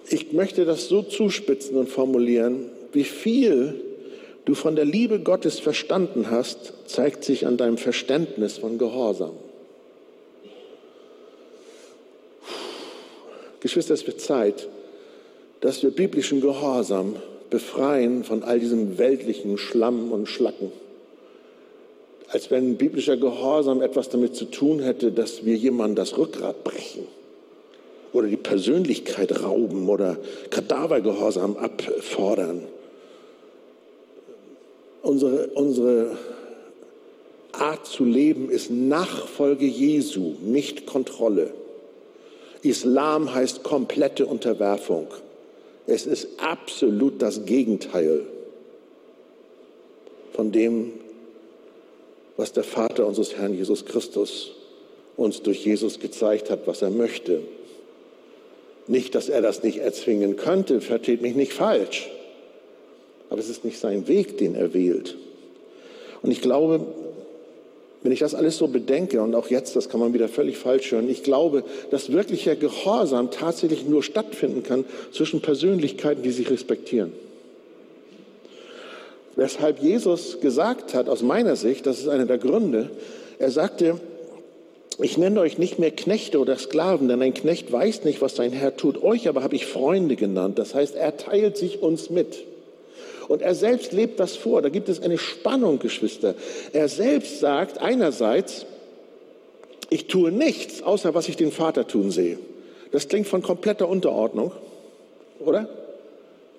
Ich 0.09 0.31
möchte 0.31 0.65
das 0.65 0.87
so 0.87 1.01
zuspitzen 1.01 1.77
und 1.77 1.89
formulieren, 1.89 2.69
wie 2.93 3.03
viel 3.03 3.75
du 4.45 4.55
von 4.55 4.75
der 4.75 4.85
Liebe 4.85 5.19
Gottes 5.19 5.59
verstanden 5.59 6.31
hast, 6.31 6.73
zeigt 6.85 7.25
sich 7.25 7.45
an 7.45 7.57
deinem 7.57 7.77
Verständnis 7.77 8.57
von 8.57 8.77
Gehorsam. 8.77 9.33
Geschwister, 13.59 13.95
es 13.95 14.07
wird 14.07 14.21
Zeit, 14.21 14.69
dass 15.59 15.83
wir 15.83 15.91
biblischen 15.91 16.39
Gehorsam 16.39 17.15
befreien 17.49 18.23
von 18.23 18.43
all 18.43 18.59
diesem 18.59 18.97
weltlichen 18.97 19.57
Schlamm 19.57 20.11
und 20.13 20.27
Schlacken. 20.27 20.71
Als 22.29 22.51
wenn 22.51 22.77
biblischer 22.77 23.17
Gehorsam 23.17 23.81
etwas 23.81 24.09
damit 24.09 24.35
zu 24.35 24.45
tun 24.45 24.79
hätte, 24.79 25.11
dass 25.11 25.43
wir 25.45 25.55
jemandem 25.55 25.95
das 25.95 26.17
Rückgrat 26.17 26.63
brechen 26.63 27.16
oder 28.13 28.27
die 28.27 28.37
Persönlichkeit 28.37 29.43
rauben 29.43 29.89
oder 29.89 30.17
Kadavergehorsam 30.49 31.57
abfordern 31.57 32.63
unsere, 35.07 35.47
unsere 35.47 36.17
Art 37.53 37.87
zu 37.87 38.03
leben 38.03 38.49
ist 38.49 38.69
Nachfolge 38.69 39.65
Jesu, 39.65 40.35
nicht 40.41 40.85
Kontrolle. 40.85 41.53
Islam 42.61 43.33
heißt 43.33 43.63
komplette 43.63 44.25
Unterwerfung. 44.25 45.07
Es 45.85 46.05
ist 46.05 46.39
absolut 46.39 47.21
das 47.21 47.45
Gegenteil 47.45 48.25
von 50.33 50.51
dem, 50.51 50.91
was 52.35 52.51
der 52.51 52.63
Vater 52.63 53.07
unseres 53.07 53.35
Herrn 53.35 53.53
Jesus 53.53 53.85
Christus 53.85 54.51
uns 55.15 55.41
durch 55.41 55.65
Jesus 55.65 55.99
gezeigt 55.99 56.51
hat, 56.51 56.67
was 56.67 56.81
er 56.81 56.91
möchte. 56.91 57.41
Nicht, 58.87 59.15
dass 59.15 59.29
er 59.29 59.41
das 59.41 59.63
nicht 59.63 59.79
erzwingen 59.79 60.37
könnte, 60.37 60.81
versteht 60.81 61.21
mich 61.21 61.35
nicht 61.35 61.53
falsch 61.53 62.09
aber 63.29 63.39
es 63.39 63.49
ist 63.49 63.65
nicht 63.65 63.79
sein 63.79 64.07
Weg, 64.07 64.37
den 64.37 64.55
er 64.55 64.73
wählt. 64.73 65.15
Und 66.21 66.31
ich 66.31 66.41
glaube, 66.41 66.85
wenn 68.03 68.11
ich 68.11 68.19
das 68.19 68.35
alles 68.35 68.57
so 68.57 68.67
bedenke 68.67 69.21
und 69.21 69.35
auch 69.35 69.49
jetzt, 69.49 69.75
das 69.75 69.89
kann 69.89 69.99
man 69.99 70.13
wieder 70.13 70.29
völlig 70.29 70.57
falsch 70.57 70.91
hören, 70.91 71.09
ich 71.09 71.23
glaube, 71.23 71.63
dass 71.91 72.11
wirklicher 72.11 72.55
Gehorsam 72.55 73.31
tatsächlich 73.31 73.85
nur 73.85 74.03
stattfinden 74.03 74.63
kann 74.63 74.85
zwischen 75.11 75.41
Persönlichkeiten, 75.41 76.23
die 76.23 76.31
sich 76.31 76.49
respektieren. 76.49 77.11
Weshalb 79.35 79.83
Jesus 79.83 80.39
gesagt 80.39 80.93
hat, 80.93 81.09
aus 81.09 81.21
meiner 81.21 81.55
Sicht, 81.55 81.85
das 81.85 81.99
ist 81.99 82.07
einer 82.07 82.25
der 82.25 82.37
Gründe, 82.37 82.89
er 83.39 83.51
sagte, 83.51 83.99
ich 84.99 85.17
nenne 85.17 85.39
euch 85.39 85.57
nicht 85.57 85.77
mehr 85.77 85.91
Knechte 85.91 86.39
oder 86.39 86.57
Sklaven, 86.57 87.07
denn 87.07 87.21
ein 87.21 87.33
Knecht 87.33 87.71
weiß 87.71 88.03
nicht, 88.03 88.21
was 88.21 88.35
sein 88.35 88.51
Herr 88.51 88.75
tut. 88.75 89.03
Euch 89.03 89.27
aber 89.27 89.43
habe 89.43 89.55
ich 89.55 89.67
Freunde 89.67 90.15
genannt. 90.15 90.57
Das 90.57 90.73
heißt, 90.73 90.95
er 90.95 91.17
teilt 91.17 91.55
sich 91.55 91.83
uns 91.83 92.09
mit. 92.09 92.43
Und 93.27 93.41
er 93.41 93.53
selbst 93.53 93.91
lebt 93.91 94.19
das 94.19 94.35
vor. 94.35 94.61
Da 94.61 94.69
gibt 94.69 94.89
es 94.89 95.01
eine 95.01 95.17
Spannung, 95.17 95.79
Geschwister. 95.79 96.33
Er 96.73 96.87
selbst 96.87 97.39
sagt 97.39 97.79
einerseits, 97.79 98.65
ich 99.89 100.07
tue 100.07 100.31
nichts, 100.31 100.81
außer 100.81 101.13
was 101.13 101.29
ich 101.29 101.37
den 101.37 101.51
Vater 101.51 101.87
tun 101.87 102.09
sehe. 102.11 102.39
Das 102.91 103.07
klingt 103.07 103.27
von 103.27 103.41
kompletter 103.41 103.87
Unterordnung, 103.87 104.51
oder? 105.39 105.69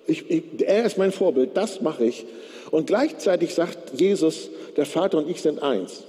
Ich, 0.07 0.29
ich, 0.29 0.43
er 0.65 0.85
ist 0.85 0.97
mein 0.97 1.11
Vorbild, 1.11 1.51
das 1.55 1.81
mache 1.81 2.05
ich. 2.05 2.25
Und 2.71 2.87
gleichzeitig 2.87 3.53
sagt 3.53 3.99
Jesus, 3.99 4.49
der 4.77 4.85
Vater 4.85 5.17
und 5.17 5.29
ich 5.29 5.41
sind 5.41 5.61
eins. 5.61 6.03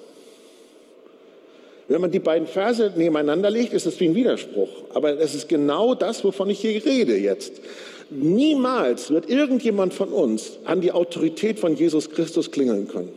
Wenn 1.90 2.00
man 2.00 2.12
die 2.12 2.20
beiden 2.20 2.46
Verse 2.46 2.92
nebeneinander 2.94 3.50
legt, 3.50 3.72
ist 3.72 3.84
es 3.84 3.98
wie 3.98 4.04
ein 4.04 4.14
Widerspruch. 4.14 4.68
Aber 4.94 5.18
es 5.18 5.34
ist 5.34 5.48
genau 5.48 5.96
das, 5.96 6.22
wovon 6.22 6.48
ich 6.48 6.60
hier 6.60 6.84
rede 6.86 7.16
jetzt. 7.16 7.60
Niemals 8.10 9.10
wird 9.10 9.28
irgendjemand 9.28 9.92
von 9.92 10.10
uns 10.10 10.60
an 10.64 10.80
die 10.80 10.92
Autorität 10.92 11.58
von 11.58 11.74
Jesus 11.74 12.08
Christus 12.10 12.52
klingeln 12.52 12.86
können. 12.86 13.10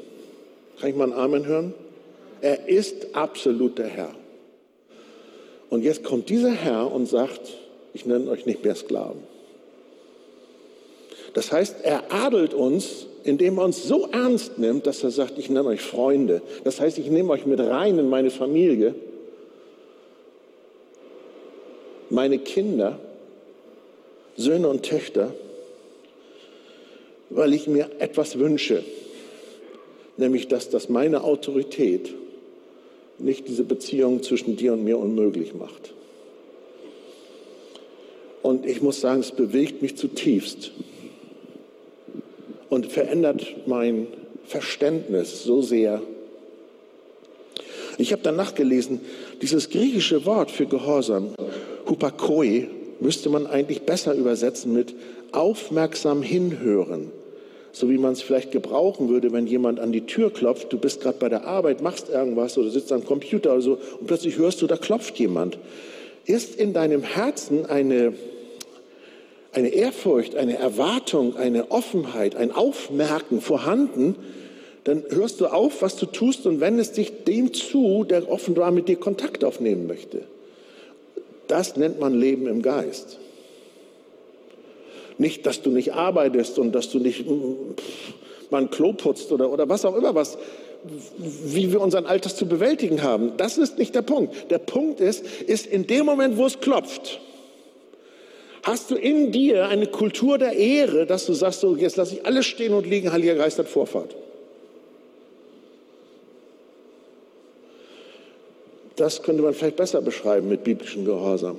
Kann 0.80 0.90
ich 0.90 0.96
mal 0.96 1.04
einen 1.04 1.14
Amen 1.14 1.46
hören? 1.46 1.76
Er 2.42 2.68
ist 2.68 3.16
absolut 3.16 3.78
der 3.78 3.90
Herr. 3.90 4.16
Und 5.70 5.84
jetzt 5.84 6.04
kommt 6.04 6.30
dieser 6.30 6.52
Herr 6.52 6.92
und 6.92 7.08
sagt, 7.08 7.42
ich 7.94 8.08
nenne 8.08 8.28
euch 8.32 8.48
nicht 8.48 8.64
mehr 8.64 8.74
Sklaven. 8.74 9.22
Das 11.34 11.52
heißt, 11.52 11.78
er 11.84 12.12
adelt 12.14 12.54
uns, 12.54 13.08
indem 13.24 13.58
er 13.58 13.66
uns 13.66 13.84
so 13.84 14.08
ernst 14.12 14.60
nimmt, 14.60 14.86
dass 14.86 15.04
er 15.04 15.12
sagt, 15.12 15.38
ich 15.38 15.50
nenne 15.50 15.70
euch 15.70 15.82
Freunde. 15.82 16.42
Das 16.64 16.80
heißt, 16.80 16.98
ich 17.00 17.10
nehme 17.10 17.32
euch 17.32 17.46
mit 17.46 17.60
rein 17.60 17.98
in 17.98 18.10
meine 18.10 18.30
Familie, 18.30 18.94
meine 22.10 22.38
Kinder 22.38 23.00
Söhne 24.36 24.68
und 24.68 24.84
Töchter, 24.84 25.34
weil 27.30 27.54
ich 27.54 27.68
mir 27.68 27.90
etwas 28.00 28.40
wünsche, 28.40 28.84
nämlich 30.18 30.48
dass 30.48 30.70
das 30.70 30.90
meine 30.90 31.24
Autorität 31.24 32.14
nicht 33.20 33.48
diese 33.48 33.64
Beziehung 33.64 34.24
zwischen 34.24 34.58
dir 34.58 34.74
und 34.74 34.84
mir 34.84 34.98
unmöglich 34.98 35.54
macht. 35.54 35.94
Und 38.42 38.66
ich 38.66 38.82
muss 38.82 39.00
sagen, 39.00 39.22
es 39.22 39.32
bewegt 39.32 39.82
mich 39.82 39.96
zutiefst 39.96 40.72
und 42.74 42.92
verändert 42.92 43.56
mein 43.66 44.08
Verständnis 44.46 45.44
so 45.44 45.62
sehr. 45.62 46.02
Ich 47.98 48.12
habe 48.12 48.24
danach 48.24 48.56
gelesen, 48.56 49.02
dieses 49.42 49.70
griechische 49.70 50.26
Wort 50.26 50.52
für 50.52 50.66
Gehorsam, 50.66 51.36
Hupakoi, 51.88 52.68
müsste 53.00 53.30
man 53.30 53.46
eigentlich 53.48 53.84
besser 53.84 54.14
übersetzen 54.14 54.74
mit 54.74 54.96
aufmerksam 55.32 56.22
hinhören. 56.22 57.12
So 57.72 57.90
wie 57.90 57.98
man 57.98 58.14
es 58.14 58.22
vielleicht 58.22 58.52
gebrauchen 58.52 59.10
würde, 59.10 59.32
wenn 59.34 59.48
jemand 59.48 59.80
an 59.80 59.92
die 59.92 60.06
Tür 60.06 60.32
klopft, 60.32 60.72
du 60.72 60.78
bist 60.78 61.02
gerade 61.02 61.18
bei 61.18 61.28
der 61.28 61.46
Arbeit, 61.46 61.82
machst 61.82 62.10
irgendwas 62.10 62.58
oder 62.58 62.70
sitzt 62.70 62.92
am 62.92 63.04
Computer 63.04 63.52
oder 63.52 63.62
so 63.62 63.80
und 64.00 64.08
plötzlich 64.08 64.38
hörst 64.38 64.62
du, 64.62 64.68
da 64.68 64.78
klopft 64.78 65.18
jemand. 65.18 65.58
Ist 66.26 66.56
in 66.56 66.74
deinem 66.74 67.04
Herzen 67.04 67.66
eine, 67.66 68.14
eine 69.54 69.70
Ehrfurcht, 69.70 70.36
eine 70.36 70.58
Erwartung, 70.58 71.38
eine 71.38 71.72
Offenheit, 71.72 72.36
ein 72.36 72.52
Aufmerken 72.52 73.42
vorhanden, 73.42 74.16
dann 74.84 75.04
hörst 75.10 75.40
du 75.40 75.48
auf, 75.48 75.82
was 75.82 75.96
du 75.96 76.06
tust 76.06 76.46
und 76.46 76.60
wendest 76.60 76.98
dich 76.98 77.24
dem 77.24 77.54
zu, 77.54 78.04
der 78.04 78.30
offenbar 78.30 78.72
mit 78.72 78.88
dir 78.88 78.98
Kontakt 78.98 79.44
aufnehmen 79.44 79.88
möchte. 79.88 80.24
Das 81.48 81.78
nennt 81.78 82.00
man 82.00 82.14
Leben 82.14 82.48
im 82.48 82.62
Geist. 82.62 83.20
Nicht, 85.18 85.46
dass 85.46 85.62
du 85.62 85.70
nicht 85.70 85.94
arbeitest 85.94 86.58
und 86.60 86.74
dass 86.74 86.90
du 86.90 87.00
nicht 87.00 87.30
mm, 87.30 87.76
mal 88.50 88.64
ein 88.64 88.70
Klo 88.72 88.94
putzt 88.94 89.32
oder, 89.32 89.52
oder 89.52 89.70
was 89.70 89.86
auch 89.86 89.96
immer, 89.96 90.16
was, 90.16 90.38
wie 91.20 91.72
wir 91.72 91.80
unseren 91.80 92.06
Alltag 92.06 92.36
zu 92.36 92.48
bewältigen 92.48 93.04
haben. 93.04 93.34
Das 93.38 93.58
ist 93.58 93.78
nicht 93.78 93.94
der 93.96 94.02
Punkt. 94.02 94.52
Der 94.52 94.58
Punkt 94.58 95.00
ist, 95.00 95.26
ist 95.26 95.66
in 95.66 95.88
dem 95.88 96.06
Moment, 96.06 96.38
wo 96.38 96.46
es 96.46 96.60
klopft, 96.60 97.22
hast 98.64 98.90
du 98.90 98.96
in 98.96 99.32
dir 99.32 99.68
eine 99.68 99.88
Kultur 99.88 100.38
der 100.38 100.54
Ehre, 100.54 101.06
dass 101.06 101.26
du 101.26 101.34
sagst, 101.34 101.60
so, 101.60 101.76
jetzt 101.76 101.98
lasse 101.98 102.16
ich 102.16 102.26
alles 102.26 102.46
stehen 102.46 102.74
und 102.74 102.88
liegen, 102.88 103.12
Heiliger 103.12 103.36
Geist 103.36 103.60
hat 103.60 103.68
Vorfahrt. 103.68 104.16
Das 108.96 109.22
könnte 109.22 109.44
man 109.44 109.54
vielleicht 109.54 109.76
besser 109.76 110.02
beschreiben 110.02 110.48
mit 110.48 110.64
biblischem 110.64 111.04
Gehorsam. 111.04 111.58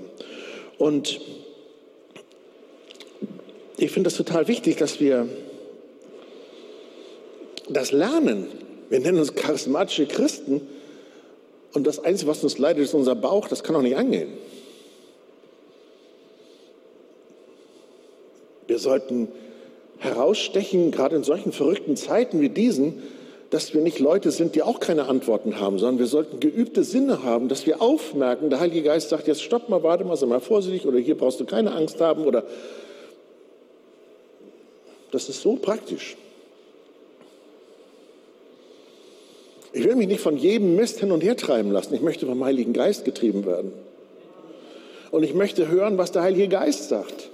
Und 0.78 1.20
ich 3.76 3.90
finde 3.90 4.08
das 4.08 4.16
total 4.16 4.48
wichtig, 4.48 4.76
dass 4.76 5.00
wir 5.00 5.28
das 7.68 7.92
lernen. 7.92 8.46
Wir 8.88 9.00
nennen 9.00 9.18
uns 9.18 9.34
charismatische 9.34 10.06
Christen 10.06 10.62
und 11.74 11.86
das 11.86 11.98
Einzige, 12.02 12.30
was 12.30 12.42
uns 12.42 12.56
leidet, 12.58 12.84
ist 12.84 12.94
unser 12.94 13.14
Bauch. 13.14 13.48
Das 13.48 13.62
kann 13.62 13.74
auch 13.74 13.82
nicht 13.82 13.96
angehen. 13.96 14.28
Wir 18.66 18.78
sollten 18.78 19.28
herausstechen, 19.98 20.90
gerade 20.90 21.16
in 21.16 21.24
solchen 21.24 21.52
verrückten 21.52 21.96
Zeiten 21.96 22.40
wie 22.40 22.48
diesen, 22.48 23.02
dass 23.50 23.72
wir 23.72 23.82
nicht 23.82 24.00
Leute 24.00 24.30
sind, 24.30 24.54
die 24.54 24.62
auch 24.62 24.80
keine 24.80 25.06
Antworten 25.06 25.60
haben, 25.60 25.78
sondern 25.78 25.98
wir 25.98 26.06
sollten 26.06 26.40
geübte 26.40 26.82
Sinne 26.82 27.22
haben, 27.22 27.48
dass 27.48 27.66
wir 27.66 27.80
aufmerken, 27.80 28.50
der 28.50 28.60
Heilige 28.60 28.82
Geist 28.82 29.10
sagt, 29.10 29.28
jetzt 29.28 29.42
stopp 29.42 29.68
mal, 29.68 29.82
warte 29.82 30.04
mal, 30.04 30.16
sei 30.16 30.26
mal 30.26 30.40
vorsichtig 30.40 30.86
oder 30.86 30.98
hier 30.98 31.16
brauchst 31.16 31.38
du 31.40 31.44
keine 31.44 31.72
Angst 31.72 32.00
haben 32.00 32.24
oder 32.24 32.44
das 35.12 35.28
ist 35.28 35.42
so 35.42 35.54
praktisch. 35.54 36.16
Ich 39.72 39.84
will 39.84 39.96
mich 39.96 40.08
nicht 40.08 40.20
von 40.20 40.36
jedem 40.36 40.76
Mist 40.76 41.00
hin 41.00 41.12
und 41.12 41.22
her 41.22 41.36
treiben 41.36 41.72
lassen. 41.72 41.94
Ich 41.94 42.00
möchte 42.00 42.26
vom 42.26 42.44
Heiligen 42.44 42.72
Geist 42.72 43.04
getrieben 43.04 43.44
werden. 43.44 43.72
Und 45.10 45.22
ich 45.22 45.34
möchte 45.34 45.68
hören, 45.68 45.98
was 45.98 46.12
der 46.12 46.22
Heilige 46.22 46.48
Geist 46.48 46.88
sagt. 46.88 47.30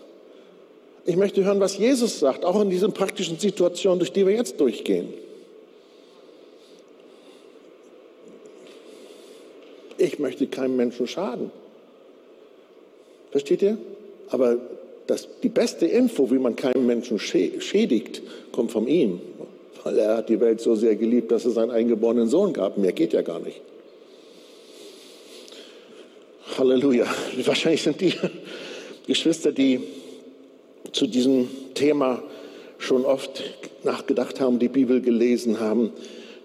Ich 1.07 1.17
möchte 1.17 1.45
hören, 1.45 1.61
was 1.61 1.79
Jesus 1.79 2.21
sagt, 2.21 2.45
auch 2.45 2.61
in 2.61 2.71
diesen 2.71 2.93
praktischen 2.93 3.39
Situationen, 3.39 3.99
durch 3.99 4.13
die 4.13 4.27
wir 4.27 4.35
jetzt 4.35 4.61
durchgehen. 4.61 5.13
Ich 9.99 10.19
möchte 10.19 10.47
keinem 10.47 10.77
Menschen 10.77 11.07
schaden. 11.07 11.51
Versteht 13.31 13.63
ihr? 13.63 13.79
Aber 14.29 14.59
das, 15.07 15.29
die 15.43 15.49
beste 15.49 15.87
Info, 15.87 16.31
wie 16.31 16.39
man 16.39 16.57
keinen 16.57 16.87
Menschen 16.87 17.19
schädigt, 17.19 18.23
kommt 18.53 18.71
von 18.71 18.87
ihm. 18.87 19.21
Weil 19.83 19.99
er 19.99 20.19
hat 20.19 20.29
die 20.29 20.41
Welt 20.41 20.61
so 20.61 20.75
sehr 20.75 20.97
geliebt, 20.97 21.33
dass 21.33 21.45
er 21.45 21.51
seinen 21.51 21.71
eingeborenen 21.71 22.29
Sohn 22.29 22.53
gab. 22.53 22.79
Mehr 22.79 22.93
geht 22.93 23.13
ja 23.13 23.23
gar 23.23 23.41
nicht. 23.41 23.61
Halleluja. 26.59 27.07
Wahrscheinlich 27.45 27.83
sind 27.83 28.01
die 28.01 28.15
Geschwister, 29.07 29.53
die 29.53 29.81
zu 30.93 31.07
diesem 31.07 31.49
Thema 31.75 32.23
schon 32.79 33.05
oft 33.05 33.43
nachgedacht 33.85 34.41
haben, 34.41 34.59
die 34.59 34.69
Bibel 34.69 35.01
gelesen 35.01 35.61
haben, 35.61 35.93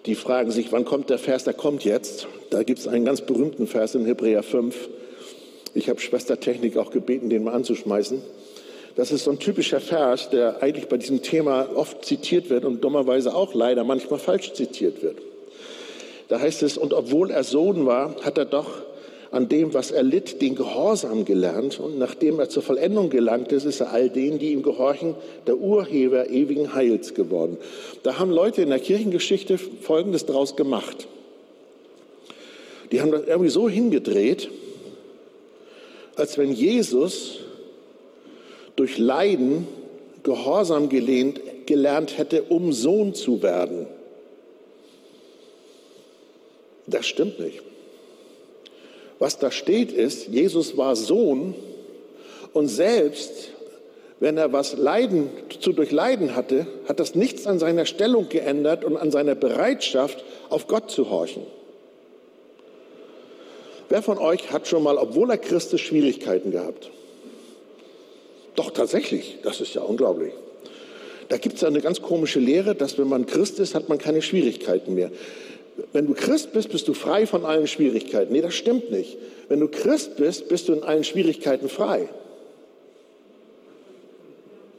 die 0.05 0.15
fragen 0.15 0.51
sich, 0.51 0.71
wann 0.71 0.86
kommt 0.86 1.10
der 1.10 1.17
Vers? 1.17 1.45
Der 1.45 1.53
kommt 1.53 1.84
jetzt. 1.84 2.27
Da 2.51 2.63
gibt 2.63 2.79
es 2.79 2.88
einen 2.88 3.05
ganz 3.05 3.21
berühmten 3.21 3.65
Vers 3.67 3.95
in 3.95 4.05
Hebräer 4.05 4.43
5. 4.43 4.89
Ich 5.73 5.89
habe 5.89 5.99
Schwester 5.99 6.39
Technik 6.39 6.77
auch 6.77 6.91
gebeten, 6.91 7.29
den 7.29 7.43
mal 7.43 7.53
anzuschmeißen. 7.53 8.21
Das 8.95 9.12
ist 9.12 9.25
so 9.25 9.31
ein 9.31 9.39
typischer 9.39 9.81
Vers, 9.81 10.29
der 10.29 10.62
eigentlich 10.63 10.88
bei 10.88 10.97
diesem 10.97 11.21
Thema 11.21 11.67
oft 11.75 12.05
zitiert 12.05 12.49
wird 12.49 12.63
und 12.63 12.81
dummerweise 12.84 13.36
auch 13.36 13.53
leider 13.53 13.84
manchmal 13.84 14.19
falsch 14.19 14.53
zitiert 14.53 15.01
wird. 15.01 15.17
Da 16.27 16.39
heißt 16.39 16.63
es, 16.63 16.77
und 16.77 16.93
obwohl 16.93 17.29
er 17.29 17.43
Sohn 17.43 17.86
war, 17.86 18.15
hat 18.23 18.38
er 18.38 18.45
doch 18.45 18.69
an 19.35 19.49
dem, 19.49 19.73
was 19.73 19.91
er 19.91 20.01
litt, 20.01 20.41
den 20.41 20.55
Gehorsam 20.55 21.25
gelernt. 21.25 21.77
Und 21.81 21.99
nachdem 21.99 22.39
er 22.39 22.47
zur 22.47 22.63
Vollendung 22.63 23.09
gelangt 23.09 23.51
ist, 23.51 23.65
ist 23.65 23.81
er 23.81 23.91
all 23.91 24.09
denen, 24.09 24.39
die 24.39 24.53
ihm 24.53 24.63
gehorchen, 24.63 25.13
der 25.45 25.57
Urheber 25.57 26.29
ewigen 26.29 26.73
Heils 26.73 27.13
geworden. 27.13 27.57
Da 28.03 28.17
haben 28.17 28.31
Leute 28.31 28.61
in 28.61 28.69
der 28.69 28.79
Kirchengeschichte 28.79 29.57
Folgendes 29.57 30.25
draus 30.25 30.55
gemacht. 30.55 31.09
Die 32.93 33.01
haben 33.01 33.11
das 33.11 33.27
irgendwie 33.27 33.49
so 33.49 33.67
hingedreht, 33.67 34.49
als 36.15 36.37
wenn 36.37 36.53
Jesus 36.53 37.39
durch 38.77 38.97
Leiden 38.97 39.67
Gehorsam 40.23 40.87
gelehnt, 40.87 41.41
gelernt 41.65 42.17
hätte, 42.17 42.43
um 42.43 42.71
Sohn 42.71 43.13
zu 43.13 43.43
werden. 43.43 43.85
Das 46.87 47.05
stimmt 47.05 47.37
nicht. 47.41 47.61
Was 49.25 49.39
da 49.39 49.49
steht 49.49 49.91
ist, 49.91 50.27
Jesus 50.27 50.77
war 50.77 50.95
Sohn 50.95 51.55
und 52.53 52.67
selbst 52.67 53.49
wenn 54.19 54.38
er 54.38 54.53
was 54.53 54.77
Leiden 54.77 55.31
zu 55.59 55.73
durchleiden 55.73 56.35
hatte, 56.35 56.67
hat 56.88 56.99
das 56.99 57.15
nichts 57.15 57.47
an 57.47 57.57
seiner 57.57 57.88
Stellung 57.88 58.29
geändert 58.29 58.85
und 58.85 58.97
an 58.97 59.09
seiner 59.09 59.33
Bereitschaft, 59.33 60.23
auf 60.51 60.67
Gott 60.67 60.91
zu 60.91 61.09
horchen. 61.09 61.41
Wer 63.89 64.03
von 64.03 64.19
euch 64.19 64.51
hat 64.51 64.67
schon 64.67 64.83
mal, 64.83 64.95
obwohl 64.95 65.31
er 65.31 65.39
Christ 65.39 65.73
ist, 65.73 65.81
Schwierigkeiten 65.81 66.51
gehabt? 66.51 66.91
Doch 68.53 68.69
tatsächlich, 68.69 69.39
das 69.41 69.59
ist 69.59 69.73
ja 69.73 69.81
unglaublich. 69.81 70.33
Da 71.29 71.38
gibt 71.38 71.55
es 71.55 71.61
ja 71.61 71.67
eine 71.67 71.81
ganz 71.81 71.99
komische 72.03 72.39
Lehre, 72.39 72.75
dass 72.75 72.99
wenn 72.99 73.09
man 73.09 73.25
Christ 73.25 73.57
ist, 73.57 73.73
hat 73.73 73.89
man 73.89 73.97
keine 73.97 74.21
Schwierigkeiten 74.21 74.93
mehr 74.93 75.09
wenn 75.91 76.07
du 76.07 76.13
Christ 76.13 76.53
bist, 76.53 76.71
bist 76.71 76.88
du 76.88 76.93
frei 76.93 77.27
von 77.27 77.45
allen 77.45 77.67
Schwierigkeiten. 77.67 78.31
Nee, 78.31 78.41
das 78.41 78.53
stimmt 78.53 78.91
nicht. 78.91 79.17
Wenn 79.49 79.59
du 79.59 79.67
Christ 79.67 80.15
bist, 80.15 80.47
bist 80.47 80.69
du 80.69 80.73
in 80.73 80.83
allen 80.83 81.03
Schwierigkeiten 81.03 81.69
frei. 81.69 82.09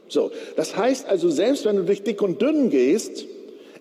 So, 0.09 0.31
das 0.55 0.75
heißt 0.75 1.07
also, 1.07 1.29
selbst 1.29 1.65
wenn 1.65 1.75
du 1.75 1.83
durch 1.83 2.03
dick 2.03 2.21
und 2.21 2.41
dünn 2.41 2.69
gehst, 2.69 3.25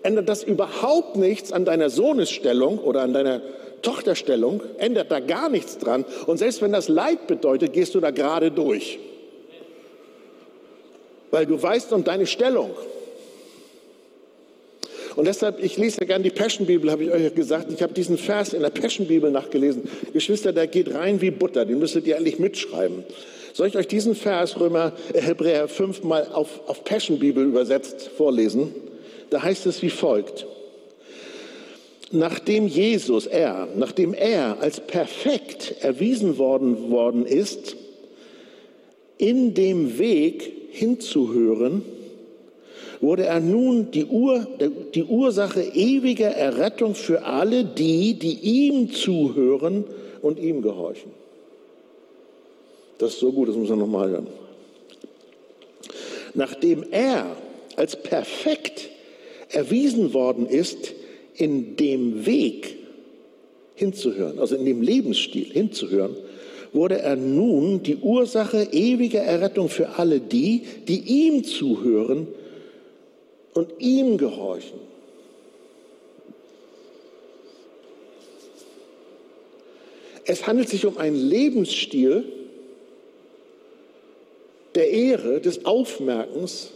ändert 0.03 0.29
das 0.29 0.43
überhaupt 0.45 1.17
nichts 1.17 1.53
an 1.53 1.65
deiner 1.65 1.89
Sohnesstellung 1.89 2.79
oder 2.79 3.03
an 3.03 3.13
deiner 3.13 3.41
Tochterstellung, 3.83 4.63
ändert 4.79 5.11
da 5.11 5.21
gar 5.21 5.49
nichts 5.49 5.79
dran. 5.79 6.05
Und 6.27 6.39
selbst 6.39 6.61
wenn 6.63 6.73
das 6.73 6.89
Leid 6.89 7.27
bedeutet, 7.27 7.73
gehst 7.73 7.95
du 7.95 8.01
da 8.01 8.11
gerade 8.11 8.51
durch. 8.51 8.99
Weil 11.31 11.47
du 11.47 11.61
weißt 11.61 11.93
um 11.93 12.05
deine 12.05 12.27
Stellung. 12.27 12.71
Und 15.17 15.27
deshalb, 15.27 15.65
ich 15.65 15.79
lese 15.79 16.03
ja 16.03 16.07
gerne 16.07 16.25
die 16.25 16.31
Passion-Bibel, 16.31 16.91
habe 16.91 17.05
ich 17.05 17.11
euch 17.11 17.35
gesagt. 17.35 17.73
Ich 17.73 17.83
habe 17.83 17.95
diesen 17.95 18.19
Vers 18.19 18.53
in 18.53 18.61
der 18.61 18.71
Passion-Bibel 18.71 19.31
nachgelesen. 19.31 19.85
Geschwister, 20.13 20.53
der 20.53 20.67
geht 20.67 20.93
rein 20.93 21.23
wie 21.23 21.31
Butter. 21.31 21.65
Den 21.65 21.79
müsstet 21.79 22.07
ihr 22.07 22.19
eigentlich 22.19 22.39
mitschreiben. 22.39 23.03
Soll 23.55 23.69
ich 23.69 23.77
euch 23.79 23.89
diesen 23.89 24.15
Vers, 24.15 24.61
Römer, 24.61 24.93
äh, 25.15 25.23
Hebräer 25.23 25.69
5 25.69 26.03
mal 26.05 26.29
auf, 26.31 26.61
auf 26.67 26.85
Passion-Bibel 26.85 27.47
übersetzt 27.47 28.11
vorlesen? 28.15 28.75
Da 29.31 29.43
heißt 29.43 29.65
es 29.65 29.81
wie 29.81 29.89
folgt. 29.89 30.47
Nachdem 32.13 32.69
Jesus, 32.69 33.27
er, 33.27 33.69
nachdem 33.75 34.13
er 34.13 34.61
als 34.61 34.81
perfekt 34.81 35.77
erwiesen 35.81 36.37
worden, 36.37 36.91
worden 36.91 37.25
ist, 37.25 37.77
in 39.17 39.55
dem 39.55 39.99
Weg 39.99 40.53
hinzuhören, 40.73 41.83
wurde 43.01 43.27
er 43.27 43.41
nun 43.41 43.91
die, 43.91 44.05
Ur, 44.05 44.47
die 44.95 45.05
Ursache 45.05 45.63
ewiger 45.63 46.31
Errettung 46.31 46.95
für 46.95 47.25
alle 47.25 47.65
die, 47.65 48.15
die 48.15 48.39
ihm 48.41 48.91
zuhören 48.91 49.85
und 50.23 50.39
ihm 50.39 50.63
gehorchen. 50.63 51.11
Das 52.99 53.15
ist 53.15 53.21
so 53.21 53.33
gut, 53.33 53.49
das 53.49 53.57
muss 53.57 53.69
man 53.69 53.79
nochmal 53.79 54.11
hören. 54.11 54.27
Nachdem 56.35 56.85
er 56.91 57.37
als 57.77 57.97
perfekt 57.97 58.89
erwiesen 59.51 60.15
worden 60.15 60.47
ist, 60.47 60.95
in 61.35 61.77
dem 61.77 62.25
Weg 62.27 62.77
hinzuhören, 63.75 64.39
also 64.39 64.57
in 64.57 64.65
dem 64.65 64.81
Lebensstil 64.81 65.53
hinzuhören, 65.53 66.17
wurde 66.73 67.01
er 67.01 67.17
nun 67.17 67.83
die 67.83 67.97
Ursache 67.97 68.69
ewiger 68.73 69.21
Errettung 69.21 69.69
für 69.69 69.99
alle 69.99 70.21
die, 70.21 70.63
die 70.89 71.01
ihm 71.01 71.45
zuhören 71.45 72.29
und 73.57 73.73
ihm 73.79 74.19
gehorchen. 74.19 74.79
Es 80.25 80.47
handelt 80.47 80.69
sich 80.69 80.85
um 80.85 80.99
einen 80.99 81.17
Lebensstil 81.17 82.25
der 84.75 84.91
Ehre, 84.91 85.41
des 85.41 85.65
Aufmerkens. 85.65 86.73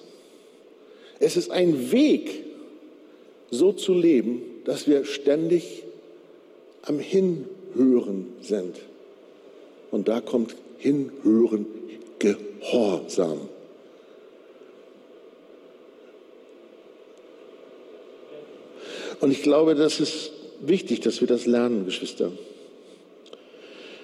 Es 1.18 1.36
ist 1.36 1.50
ein 1.50 1.92
Weg, 1.92 2.44
so 3.50 3.72
zu 3.72 3.92
leben, 3.92 4.42
dass 4.64 4.86
wir 4.86 5.04
ständig 5.04 5.82
am 6.82 6.98
Hinhören 6.98 8.32
sind. 8.40 8.76
Und 9.90 10.08
da 10.08 10.20
kommt 10.20 10.54
Hinhören 10.78 11.66
Gehorsam. 12.20 13.48
Und 19.20 19.30
ich 19.30 19.42
glaube, 19.42 19.74
das 19.74 20.00
ist 20.00 20.32
wichtig, 20.60 21.00
dass 21.00 21.20
wir 21.20 21.28
das 21.28 21.46
lernen, 21.46 21.84
Geschwister. 21.84 22.32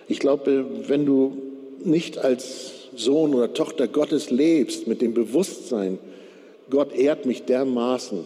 Ich 0.08 0.18
glaube, 0.20 0.66
wenn 0.88 1.06
du 1.06 1.36
nicht 1.84 2.18
als 2.18 2.72
Sohn 2.94 3.34
oder 3.34 3.52
Tochter 3.52 3.88
Gottes 3.88 4.30
lebst 4.30 4.86
mit 4.86 5.02
dem 5.02 5.14
Bewusstsein, 5.14 5.98
Gott 6.70 6.94
ehrt 6.94 7.26
mich 7.26 7.44
dermaßen, 7.44 8.24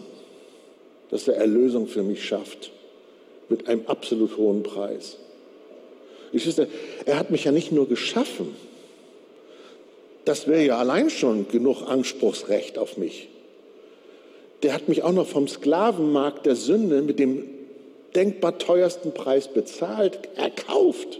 dass 1.09 1.27
er 1.27 1.35
Erlösung 1.35 1.87
für 1.87 2.03
mich 2.03 2.25
schafft, 2.25 2.71
mit 3.49 3.67
einem 3.67 3.83
absolut 3.87 4.37
hohen 4.37 4.63
Preis. 4.63 5.17
Geschwister, 6.31 6.67
er 7.05 7.19
hat 7.19 7.31
mich 7.31 7.43
ja 7.43 7.51
nicht 7.51 7.71
nur 7.71 7.87
geschaffen, 7.87 8.55
das 10.23 10.47
wäre 10.47 10.63
ja 10.63 10.77
allein 10.77 11.09
schon 11.09 11.47
genug 11.47 11.81
Anspruchsrecht 11.87 12.77
auf 12.77 12.97
mich 12.97 13.27
der 14.63 14.73
hat 14.73 14.87
mich 14.87 15.03
auch 15.03 15.11
noch 15.11 15.27
vom 15.27 15.47
Sklavenmarkt 15.47 16.45
der 16.45 16.55
Sünde 16.55 17.01
mit 17.01 17.19
dem 17.19 17.49
denkbar 18.15 18.57
teuersten 18.57 19.13
Preis 19.13 19.47
bezahlt, 19.47 20.19
erkauft. 20.35 21.19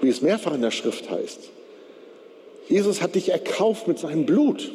Wie 0.00 0.08
es 0.08 0.22
mehrfach 0.22 0.54
in 0.54 0.62
der 0.62 0.70
Schrift 0.70 1.10
heißt. 1.10 1.50
Jesus 2.68 3.02
hat 3.02 3.16
dich 3.16 3.30
erkauft 3.30 3.88
mit 3.88 3.98
seinem 3.98 4.26
Blut. 4.26 4.70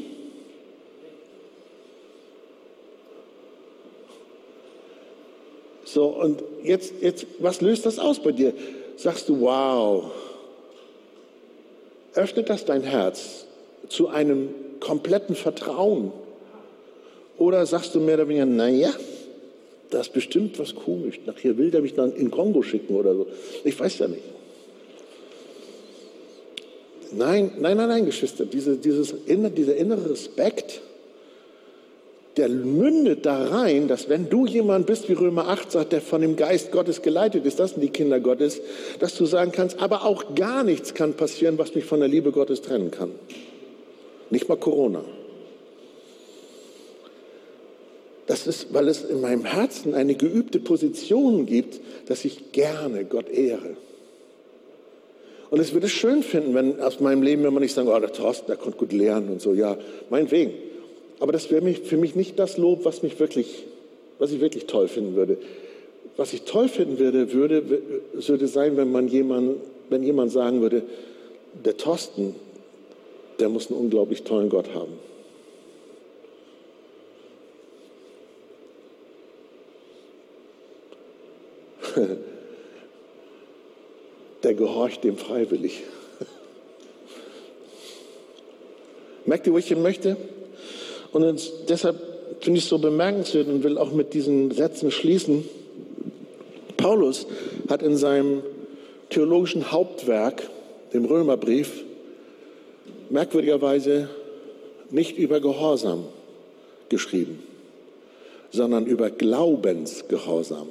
So, 5.86 6.08
und 6.08 6.44
jetzt, 6.64 6.94
jetzt, 7.02 7.26
was 7.40 7.62
löst 7.62 7.86
das 7.86 8.00
aus 8.00 8.20
bei 8.20 8.34
dir? 8.34 8.54
Sagst 8.98 9.30
du, 9.30 9.40
wow, 9.42 10.12
öffnet 12.16 12.50
das 12.50 12.66
dein 12.66 12.84
Herz 12.84 13.46
zu 13.88 14.10
einem 14.10 14.50
kompletten 14.80 15.36
Vertrauen 15.36 16.12
oder 17.38 17.66
sagst 17.66 17.96
du 17.96 18.00
mehr 18.00 18.16
oder 18.16 18.28
weniger, 18.28 18.46
naja, 18.46 18.92
da 19.90 20.02
ist 20.02 20.14
bestimmt 20.14 20.58
was 20.60 20.76
komisch. 20.76 21.20
Nachher 21.26 21.58
will 21.58 21.72
der 21.72 21.82
mich 21.82 21.94
dann 21.94 22.14
in 22.14 22.32
Kongo 22.32 22.62
schicken 22.62 22.96
oder 22.96 23.14
so. 23.14 23.28
Ich 23.64 23.80
weiß 23.80 24.00
ja 24.00 24.08
nicht. 24.08 24.24
Nein, 27.12 27.52
nein, 27.60 27.78
nein, 27.78 27.88
nein, 27.88 28.06
Geschwister, 28.06 28.46
diese, 28.46 28.78
dieses, 28.78 29.14
dieser 29.26 29.76
innere 29.76 30.10
Respekt, 30.10 30.82
der 32.36 32.50
mündet 32.50 33.26
da 33.26 33.46
rein, 33.46 33.88
dass 33.88 34.10
wenn 34.10 34.28
du 34.30 34.46
jemand 34.46 34.88
bist, 34.88 35.08
wie 35.08 35.14
Römer 35.14 35.48
8 35.48 35.72
sagt, 35.72 35.94
der 35.94 36.02
von 36.02 36.22
dem 36.22 36.36
Geist 36.36 36.72
Gottes 36.72 37.02
geleitet 37.02 37.46
ist, 37.46 37.60
das 37.60 37.72
sind 37.72 37.82
die 37.82 37.90
Kinder 37.90 38.20
Gottes, 38.20 38.62
dass 39.00 39.16
du 39.16 39.26
sagen 39.26 39.52
kannst, 39.54 39.80
aber 39.80 40.04
auch 40.04 40.36
gar 40.36 40.64
nichts 40.64 40.94
kann 40.94 41.14
passieren, 41.14 41.58
was 41.58 41.76
mich 41.76 41.86
von 41.86 42.00
der 42.00 42.10
Liebe 42.10 42.32
Gottes 42.32 42.62
trennen 42.62 42.92
kann. 42.92 43.12
Nicht 44.30 44.50
mal 44.50 44.58
Corona. 44.58 45.06
Das 48.28 48.48
ist, 48.48 48.74
weil 48.74 48.88
es 48.88 49.04
in 49.04 49.22
meinem 49.22 49.46
Herzen 49.46 49.94
eine 49.94 50.16
geübte 50.16 50.60
Position 50.60 51.46
gibt, 51.46 51.80
dass 52.08 52.26
ich 52.26 52.52
gerne 52.52 53.06
Gott 53.06 53.30
ehre. 53.30 53.78
Und 55.52 55.60
es 55.60 55.74
würde 55.74 55.88
schön 55.88 56.24
finden, 56.24 56.56
wenn 56.56 56.82
aus 56.82 57.00
meinem 57.00 57.22
Leben, 57.22 57.44
wenn 57.44 57.54
man 57.54 57.62
nicht 57.62 57.74
sagen, 57.74 57.88
oh, 57.88 58.00
der 58.00 58.12
Thorsten, 58.12 58.48
der 58.48 58.58
konnte 58.58 58.80
gut 58.80 58.92
lernen 58.92 59.30
und 59.30 59.42
so, 59.42 59.54
ja, 59.54 59.78
meinetwegen. 60.10 60.54
Aber 61.20 61.32
das 61.32 61.52
wäre 61.52 61.74
für 61.76 61.98
mich 61.98 62.16
nicht 62.16 62.40
das 62.40 62.58
Lob, 62.58 62.84
was 62.84 63.04
mich 63.04 63.20
wirklich, 63.20 63.66
was 64.18 64.32
ich 64.32 64.42
wirklich 64.42 64.66
toll 64.66 64.88
finden 64.88 65.16
würde. 65.16 65.38
Was 66.18 66.34
ich 66.34 66.44
toll 66.44 66.68
finden 66.68 66.98
würde, 66.98 67.32
würde, 67.34 67.64
würde 68.14 68.48
sein, 68.48 68.76
wenn 68.76 68.92
man 68.92 69.08
jemand, 69.08 69.58
wenn 69.90 70.04
jemand 70.04 70.32
sagen 70.32 70.62
würde, 70.62 70.84
der 71.64 71.78
Thorsten, 71.78 72.36
der 73.40 73.50
muss 73.50 73.70
einen 73.70 73.80
unglaublich 73.80 74.24
tollen 74.24 74.50
Gott 74.50 74.74
haben. 74.74 74.94
Der 84.44 84.54
gehorcht 84.54 85.04
dem 85.04 85.18
freiwillig. 85.18 85.84
Merkt 89.26 89.48
ihr, 89.48 89.54
wo 89.54 89.58
ich 89.58 89.68
hin 89.68 89.82
möchte? 89.82 90.18
Und 91.12 91.52
deshalb 91.70 91.98
finde 92.42 92.58
ich 92.58 92.66
es 92.66 92.70
so 92.70 92.78
bemerkenswert 92.78 93.48
und 93.48 93.64
will 93.64 93.78
auch 93.78 93.92
mit 93.92 94.14
diesen 94.14 94.52
Sätzen 94.52 94.92
schließen. 94.92 95.48
Paulus 96.78 97.28
hat 97.70 97.82
in 97.82 97.98
seinem 97.98 98.44
theologischen 99.10 99.72
Hauptwerk, 99.72 100.44
dem 100.94 101.06
Römerbrief, 101.06 101.84
merkwürdigerweise 103.10 104.10
nicht 104.90 105.18
über 105.18 105.40
Gehorsam 105.40 106.06
geschrieben, 106.90 107.42
sondern 108.52 108.86
über 108.86 109.10
Glaubensgehorsam. 109.10 110.68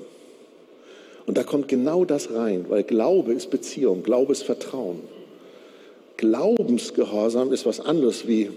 Und 1.27 1.39
da 1.39 1.43
kommt 1.43 1.68
genau 1.68 2.05
das 2.05 2.33
rein, 2.33 2.66
weil 2.68 2.83
Glaube 2.83 3.33
ist 3.33 3.51
Beziehung, 3.51 4.03
Glaube 4.03 4.33
ist 4.33 4.43
Vertrauen. 4.43 5.01
Glaubensgehorsam 6.16 7.53
ist 7.53 7.66
was 7.66 7.81
anderes 7.81 8.29
wie. 8.29 8.51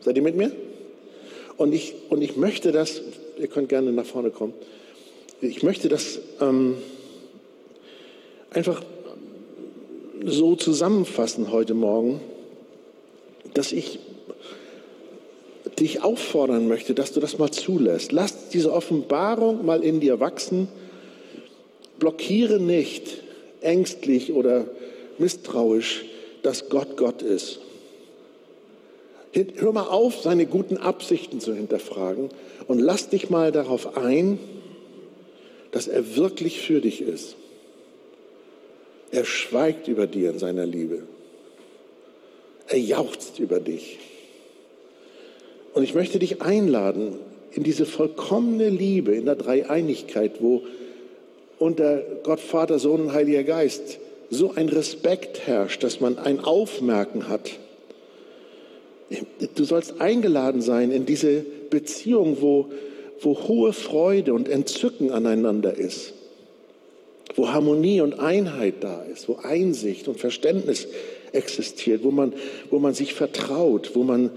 Seid 0.00 0.16
ihr 0.16 0.22
mit 0.22 0.36
mir? 0.36 0.52
Und 1.56 1.74
ich, 1.74 1.94
und 2.08 2.22
ich 2.22 2.36
möchte 2.36 2.72
das, 2.72 3.02
ihr 3.38 3.48
könnt 3.48 3.68
gerne 3.68 3.92
nach 3.92 4.06
vorne 4.06 4.30
kommen, 4.30 4.54
ich 5.42 5.62
möchte 5.62 5.88
das 5.88 6.20
ähm, 6.40 6.76
einfach 8.50 8.82
so 10.24 10.56
zusammenfassen 10.56 11.50
heute 11.50 11.74
Morgen, 11.74 12.20
dass 13.54 13.72
ich 13.72 13.98
dich 15.78 16.02
auffordern 16.02 16.68
möchte, 16.68 16.94
dass 16.94 17.12
du 17.12 17.20
das 17.20 17.38
mal 17.38 17.50
zulässt. 17.50 18.12
Lass 18.12 18.39
diese 18.50 18.72
Offenbarung 18.72 19.64
mal 19.64 19.82
in 19.82 20.00
dir 20.00 20.20
wachsen. 20.20 20.68
Blockiere 21.98 22.60
nicht 22.60 23.22
ängstlich 23.60 24.32
oder 24.32 24.66
misstrauisch, 25.18 26.04
dass 26.42 26.68
Gott 26.68 26.96
Gott 26.96 27.22
ist. 27.22 27.60
Hör 29.32 29.72
mal 29.72 29.86
auf, 29.86 30.20
seine 30.20 30.46
guten 30.46 30.76
Absichten 30.76 31.40
zu 31.40 31.54
hinterfragen 31.54 32.30
und 32.66 32.80
lass 32.80 33.08
dich 33.08 33.30
mal 33.30 33.52
darauf 33.52 33.96
ein, 33.96 34.38
dass 35.70 35.86
er 35.86 36.16
wirklich 36.16 36.60
für 36.60 36.80
dich 36.80 37.00
ist. 37.00 37.36
Er 39.12 39.24
schweigt 39.24 39.88
über 39.88 40.06
dir 40.06 40.30
in 40.30 40.38
seiner 40.38 40.66
Liebe. 40.66 41.02
Er 42.68 42.78
jauchzt 42.78 43.38
über 43.38 43.60
dich. 43.60 43.98
Und 45.74 45.82
ich 45.82 45.94
möchte 45.94 46.18
dich 46.18 46.42
einladen 46.42 47.18
in 47.52 47.62
diese 47.62 47.86
vollkommene 47.86 48.68
Liebe, 48.68 49.14
in 49.14 49.26
der 49.26 49.36
Dreieinigkeit, 49.36 50.40
wo 50.40 50.62
unter 51.58 52.02
Gott, 52.22 52.40
Vater, 52.40 52.78
Sohn 52.78 53.02
und 53.02 53.12
Heiliger 53.12 53.44
Geist 53.44 53.98
so 54.30 54.52
ein 54.54 54.68
Respekt 54.68 55.46
herrscht, 55.46 55.82
dass 55.82 56.00
man 56.00 56.18
ein 56.18 56.40
Aufmerken 56.40 57.28
hat. 57.28 57.50
Du 59.56 59.64
sollst 59.64 60.00
eingeladen 60.00 60.62
sein 60.62 60.92
in 60.92 61.04
diese 61.04 61.44
Beziehung, 61.68 62.38
wo, 62.40 62.66
wo 63.20 63.48
hohe 63.48 63.72
Freude 63.72 64.32
und 64.32 64.48
Entzücken 64.48 65.10
aneinander 65.10 65.76
ist, 65.76 66.14
wo 67.34 67.48
Harmonie 67.48 68.00
und 68.00 68.20
Einheit 68.20 68.74
da 68.80 69.02
ist, 69.02 69.28
wo 69.28 69.38
Einsicht 69.42 70.06
und 70.06 70.20
Verständnis 70.20 70.86
existiert, 71.32 72.04
wo 72.04 72.12
man, 72.12 72.32
wo 72.70 72.78
man 72.78 72.94
sich 72.94 73.14
vertraut, 73.14 73.92
wo 73.94 74.04
man 74.04 74.30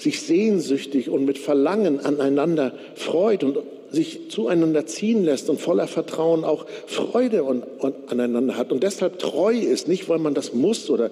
sich 0.00 0.22
sehnsüchtig 0.22 1.10
und 1.10 1.24
mit 1.24 1.38
Verlangen 1.38 2.00
aneinander 2.00 2.72
freut 2.94 3.44
und 3.44 3.58
sich 3.90 4.30
zueinander 4.30 4.86
ziehen 4.86 5.24
lässt 5.24 5.50
und 5.50 5.60
voller 5.60 5.86
Vertrauen 5.86 6.44
auch 6.44 6.66
Freude 6.86 7.42
und, 7.42 7.64
und 7.78 7.94
aneinander 8.06 8.56
hat 8.56 8.72
und 8.72 8.82
deshalb 8.82 9.18
treu 9.18 9.54
ist, 9.54 9.88
nicht 9.88 10.08
weil 10.08 10.18
man 10.18 10.34
das 10.34 10.54
muss 10.54 10.88
oder 10.90 11.10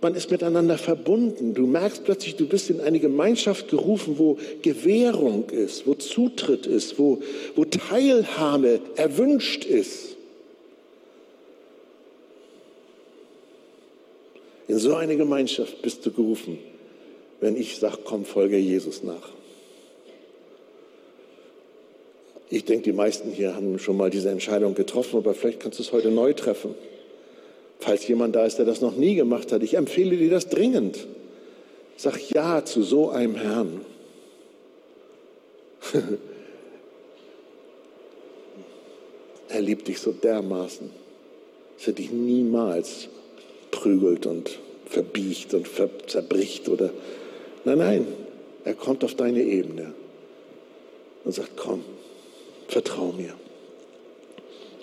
man 0.00 0.14
ist 0.14 0.30
miteinander 0.30 0.78
verbunden. 0.78 1.52
Du 1.52 1.66
merkst 1.66 2.04
plötzlich, 2.04 2.36
du 2.36 2.46
bist 2.46 2.70
in 2.70 2.80
eine 2.80 3.00
Gemeinschaft 3.00 3.68
gerufen, 3.68 4.14
wo 4.16 4.38
Gewährung 4.62 5.50
ist, 5.50 5.86
wo 5.86 5.92
Zutritt 5.92 6.66
ist, 6.66 6.98
wo, 6.98 7.18
wo 7.54 7.66
Teilhabe 7.66 8.80
erwünscht 8.96 9.66
ist. 9.66 10.16
In 14.68 14.78
so 14.78 14.94
eine 14.94 15.18
Gemeinschaft 15.18 15.82
bist 15.82 16.06
du 16.06 16.12
gerufen 16.12 16.69
wenn 17.40 17.56
ich 17.56 17.78
sage, 17.78 17.98
komm, 18.04 18.24
folge 18.24 18.56
Jesus 18.58 19.02
nach. 19.02 19.30
Ich 22.50 22.64
denke, 22.64 22.84
die 22.84 22.92
meisten 22.92 23.30
hier 23.30 23.54
haben 23.54 23.78
schon 23.78 23.96
mal 23.96 24.10
diese 24.10 24.28
Entscheidung 24.30 24.74
getroffen, 24.74 25.18
aber 25.18 25.34
vielleicht 25.34 25.60
kannst 25.60 25.78
du 25.78 25.84
es 25.84 25.92
heute 25.92 26.10
neu 26.10 26.32
treffen. 26.32 26.74
Falls 27.78 28.06
jemand 28.08 28.34
da 28.34 28.44
ist, 28.44 28.58
der 28.58 28.66
das 28.66 28.80
noch 28.80 28.96
nie 28.96 29.14
gemacht 29.14 29.52
hat, 29.52 29.62
ich 29.62 29.74
empfehle 29.74 30.16
dir 30.16 30.30
das 30.30 30.48
dringend. 30.48 31.06
Sag 31.96 32.18
Ja 32.30 32.64
zu 32.64 32.82
so 32.82 33.10
einem 33.10 33.36
Herrn. 33.36 33.84
er 39.48 39.60
liebt 39.60 39.86
dich 39.88 40.00
so 40.00 40.12
dermaßen, 40.12 40.90
dass 41.78 41.86
er 41.86 41.92
dich 41.94 42.10
niemals 42.10 43.08
prügelt 43.70 44.26
und 44.26 44.58
verbiegt 44.86 45.54
und 45.54 45.68
zerbricht 46.06 46.68
oder 46.68 46.90
Nein, 47.64 47.78
nein, 47.78 48.06
er 48.64 48.74
kommt 48.74 49.04
auf 49.04 49.14
deine 49.14 49.42
Ebene 49.42 49.92
und 51.24 51.32
sagt, 51.32 51.56
komm, 51.56 51.84
vertrau 52.68 53.12
mir. 53.12 53.34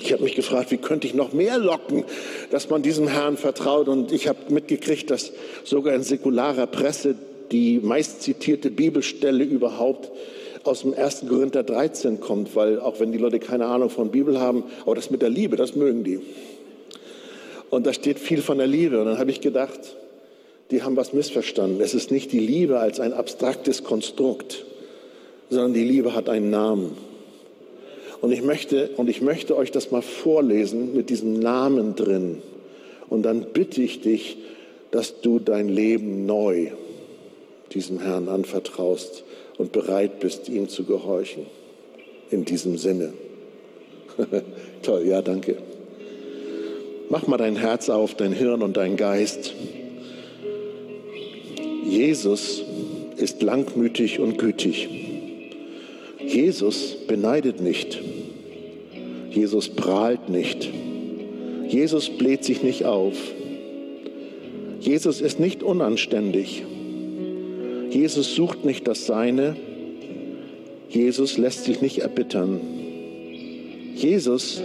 Ich 0.01 0.13
habe 0.13 0.23
mich 0.23 0.35
gefragt, 0.35 0.71
wie 0.71 0.77
könnte 0.77 1.07
ich 1.07 1.13
noch 1.13 1.33
mehr 1.33 1.57
locken, 1.57 2.05
dass 2.51 2.69
man 2.69 2.83
diesem 2.83 3.07
Herrn 3.07 3.35
vertraut. 3.35 3.87
Und 3.87 4.11
ich 4.11 4.27
habe 4.27 4.37
mitgekriegt, 4.49 5.09
dass 5.09 5.31
sogar 5.63 5.95
in 5.95 6.03
säkularer 6.03 6.67
Presse 6.67 7.15
die 7.51 7.79
meistzitierte 7.79 8.69
Bibelstelle 8.69 9.43
überhaupt 9.43 10.11
aus 10.63 10.81
dem 10.81 10.93
1. 10.93 11.25
Korinther 11.27 11.63
13 11.63 12.19
kommt, 12.19 12.55
weil 12.55 12.79
auch 12.79 12.99
wenn 12.99 13.11
die 13.11 13.17
Leute 13.17 13.39
keine 13.39 13.65
Ahnung 13.65 13.89
von 13.89 14.11
Bibel 14.11 14.39
haben, 14.39 14.63
aber 14.85 14.95
das 14.95 15.09
mit 15.09 15.21
der 15.21 15.29
Liebe, 15.29 15.55
das 15.55 15.75
mögen 15.75 16.03
die. 16.03 16.19
Und 17.69 17.85
da 17.87 17.93
steht 17.93 18.19
viel 18.19 18.41
von 18.41 18.57
der 18.57 18.67
Liebe. 18.67 18.99
Und 18.99 19.07
dann 19.07 19.17
habe 19.17 19.31
ich 19.31 19.41
gedacht, 19.41 19.79
die 20.71 20.83
haben 20.83 20.97
was 20.97 21.13
missverstanden. 21.13 21.81
Es 21.81 21.93
ist 21.93 22.11
nicht 22.11 22.31
die 22.31 22.39
Liebe 22.39 22.79
als 22.79 22.99
ein 22.99 23.13
abstraktes 23.13 23.83
Konstrukt, 23.83 24.65
sondern 25.49 25.73
die 25.73 25.83
Liebe 25.83 26.13
hat 26.13 26.29
einen 26.29 26.49
Namen. 26.49 26.97
Und 28.19 28.31
ich 28.31 28.41
möchte, 28.41 28.89
und 28.97 29.09
ich 29.09 29.21
möchte 29.21 29.55
euch 29.55 29.71
das 29.71 29.91
mal 29.91 30.01
vorlesen 30.01 30.95
mit 30.95 31.09
diesem 31.09 31.39
Namen 31.39 31.95
drin. 31.95 32.41
Und 33.09 33.23
dann 33.23 33.47
bitte 33.53 33.81
ich 33.81 34.01
dich, 34.01 34.37
dass 34.91 35.21
du 35.21 35.39
dein 35.39 35.69
Leben 35.69 36.25
neu 36.25 36.71
diesem 37.73 37.99
Herrn 37.99 38.27
anvertraust 38.27 39.23
und 39.57 39.71
bereit 39.71 40.19
bist, 40.19 40.49
ihm 40.49 40.69
zu 40.69 40.83
gehorchen. 40.83 41.45
In 42.29 42.45
diesem 42.45 42.77
Sinne. 42.77 43.13
Toll, 44.81 45.05
ja, 45.05 45.21
danke. 45.21 45.57
Mach 47.09 47.27
mal 47.27 47.37
dein 47.37 47.55
Herz 47.55 47.89
auf, 47.89 48.15
dein 48.15 48.33
Hirn 48.33 48.61
und 48.61 48.75
dein 48.75 48.97
Geist. 48.97 49.53
Jesus 51.87 52.63
ist 53.15 53.41
langmütig 53.41 54.19
und 54.19 54.37
gütig. 54.37 54.89
Jesus 56.25 56.97
beneidet 57.07 57.61
nicht. 57.61 57.99
Jesus 59.31 59.69
prahlt 59.69 60.29
nicht. 60.29 60.69
Jesus 61.69 62.09
bläht 62.09 62.43
sich 62.43 62.63
nicht 62.63 62.85
auf. 62.85 63.15
Jesus 64.81 65.21
ist 65.21 65.39
nicht 65.39 65.63
unanständig. 65.63 66.63
Jesus 67.89 68.35
sucht 68.35 68.65
nicht 68.65 68.87
das 68.87 69.05
Seine. 69.05 69.55
Jesus 70.89 71.37
lässt 71.37 71.63
sich 71.65 71.81
nicht 71.81 71.99
erbittern. 71.99 72.59
Jesus 73.95 74.61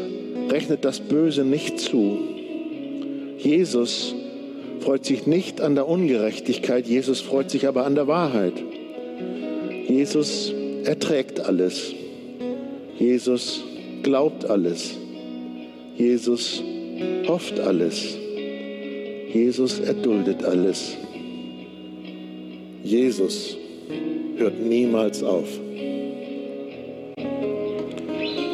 rechnet 0.51 0.85
das 0.85 1.01
Böse 1.01 1.45
nicht 1.45 1.79
zu. 1.79 2.19
Jesus 3.39 4.15
freut 4.83 5.05
sich 5.05 5.27
nicht 5.27 5.61
an 5.61 5.77
der 5.77 5.87
Ungerechtigkeit, 5.89 6.87
Jesus 6.87 7.21
freut 7.21 7.51
sich 7.51 7.69
aber 7.69 7.87
an 7.87 7.95
der 7.95 8.09
Wahrheit. 8.09 8.55
Jesus 9.89 10.53
erträgt 10.85 11.41
alles. 11.41 11.95
Jesus 12.99 13.63
glaubt 14.03 14.45
alles. 14.45 14.97
Jesus 15.97 16.63
hofft 17.29 17.61
alles. 17.61 18.17
Jesus 19.33 19.79
erduldet 19.79 20.45
alles. 20.45 20.97
Jesus 22.83 23.57
hört 24.37 24.61
niemals 24.61 25.23
auf. 25.23 25.49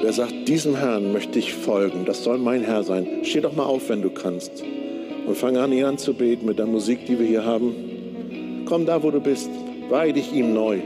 Wer 0.03 0.13
sagt, 0.13 0.49
diesem 0.49 0.77
Herrn 0.77 1.13
möchte 1.13 1.39
ich 1.39 1.55
folgen, 1.55 2.05
das 2.05 2.23
soll 2.23 2.39
mein 2.39 2.63
Herr 2.63 2.83
sein, 2.83 3.07
steh 3.25 3.41
doch 3.41 3.55
mal 3.55 3.65
auf, 3.65 3.89
wenn 3.89 4.03
du 4.03 4.11
kannst. 4.11 4.63
Und 5.29 5.37
fang 5.37 5.59
an, 5.59 5.73
ihn 5.73 5.85
anzubeten 5.85 6.47
mit 6.47 6.59
der 6.59 6.65
Musik, 6.65 7.05
die 7.05 7.19
wir 7.19 7.27
hier 7.27 7.45
haben. 7.45 8.65
Komm 8.65 8.87
da, 8.87 9.03
wo 9.03 9.11
du 9.11 9.21
bist, 9.21 9.51
weih 9.91 10.11
dich 10.13 10.33
ihm 10.33 10.55
neu. 10.55 10.79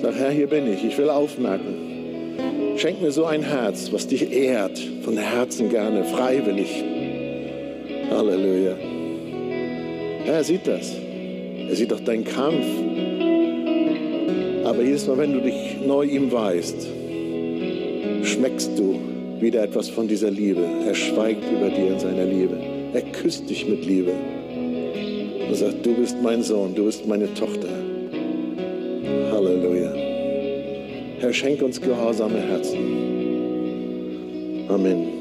Sag, 0.00 0.14
Herr, 0.14 0.30
hier 0.30 0.46
bin 0.46 0.72
ich, 0.72 0.82
ich 0.82 0.96
will 0.96 1.10
aufmerken. 1.10 2.78
Schenk 2.78 3.02
mir 3.02 3.12
so 3.12 3.26
ein 3.26 3.42
Herz, 3.42 3.92
was 3.92 4.06
dich 4.06 4.32
ehrt, 4.32 4.78
von 5.02 5.18
Herzen 5.18 5.68
gerne, 5.68 6.04
freiwillig. 6.04 6.84
Halleluja. 8.10 8.76
Er 10.26 10.42
sieht 10.42 10.66
das. 10.66 10.94
Er 11.68 11.76
sieht 11.76 11.92
auch 11.92 12.00
deinen 12.00 12.24
Kampf. 12.24 12.64
Aber 14.64 14.82
jedes 14.82 15.06
Mal, 15.06 15.18
wenn 15.18 15.34
du 15.34 15.40
dich 15.40 15.76
neu 15.86 16.04
ihm 16.04 16.32
weißt, 16.32 16.86
schmeckst 18.22 18.78
du 18.78 18.98
wieder 19.38 19.62
etwas 19.62 19.90
von 19.90 20.08
dieser 20.08 20.30
Liebe. 20.30 20.62
Er 20.86 20.94
schweigt 20.94 21.44
über 21.52 21.68
dir 21.68 21.88
in 21.88 21.98
seiner 21.98 22.24
Liebe. 22.24 22.75
Er 22.96 23.02
küsst 23.02 23.50
dich 23.50 23.68
mit 23.68 23.84
Liebe 23.84 24.12
und 25.46 25.54
sagt, 25.54 25.84
du 25.84 25.92
bist 25.96 26.16
mein 26.22 26.42
Sohn, 26.42 26.74
du 26.74 26.86
bist 26.86 27.06
meine 27.06 27.28
Tochter. 27.34 27.68
Halleluja. 29.30 29.92
Herr, 31.18 31.30
schenk 31.30 31.60
uns 31.60 31.78
gehorsame 31.78 32.38
Herzen. 32.38 32.78
Amen. 34.70 35.15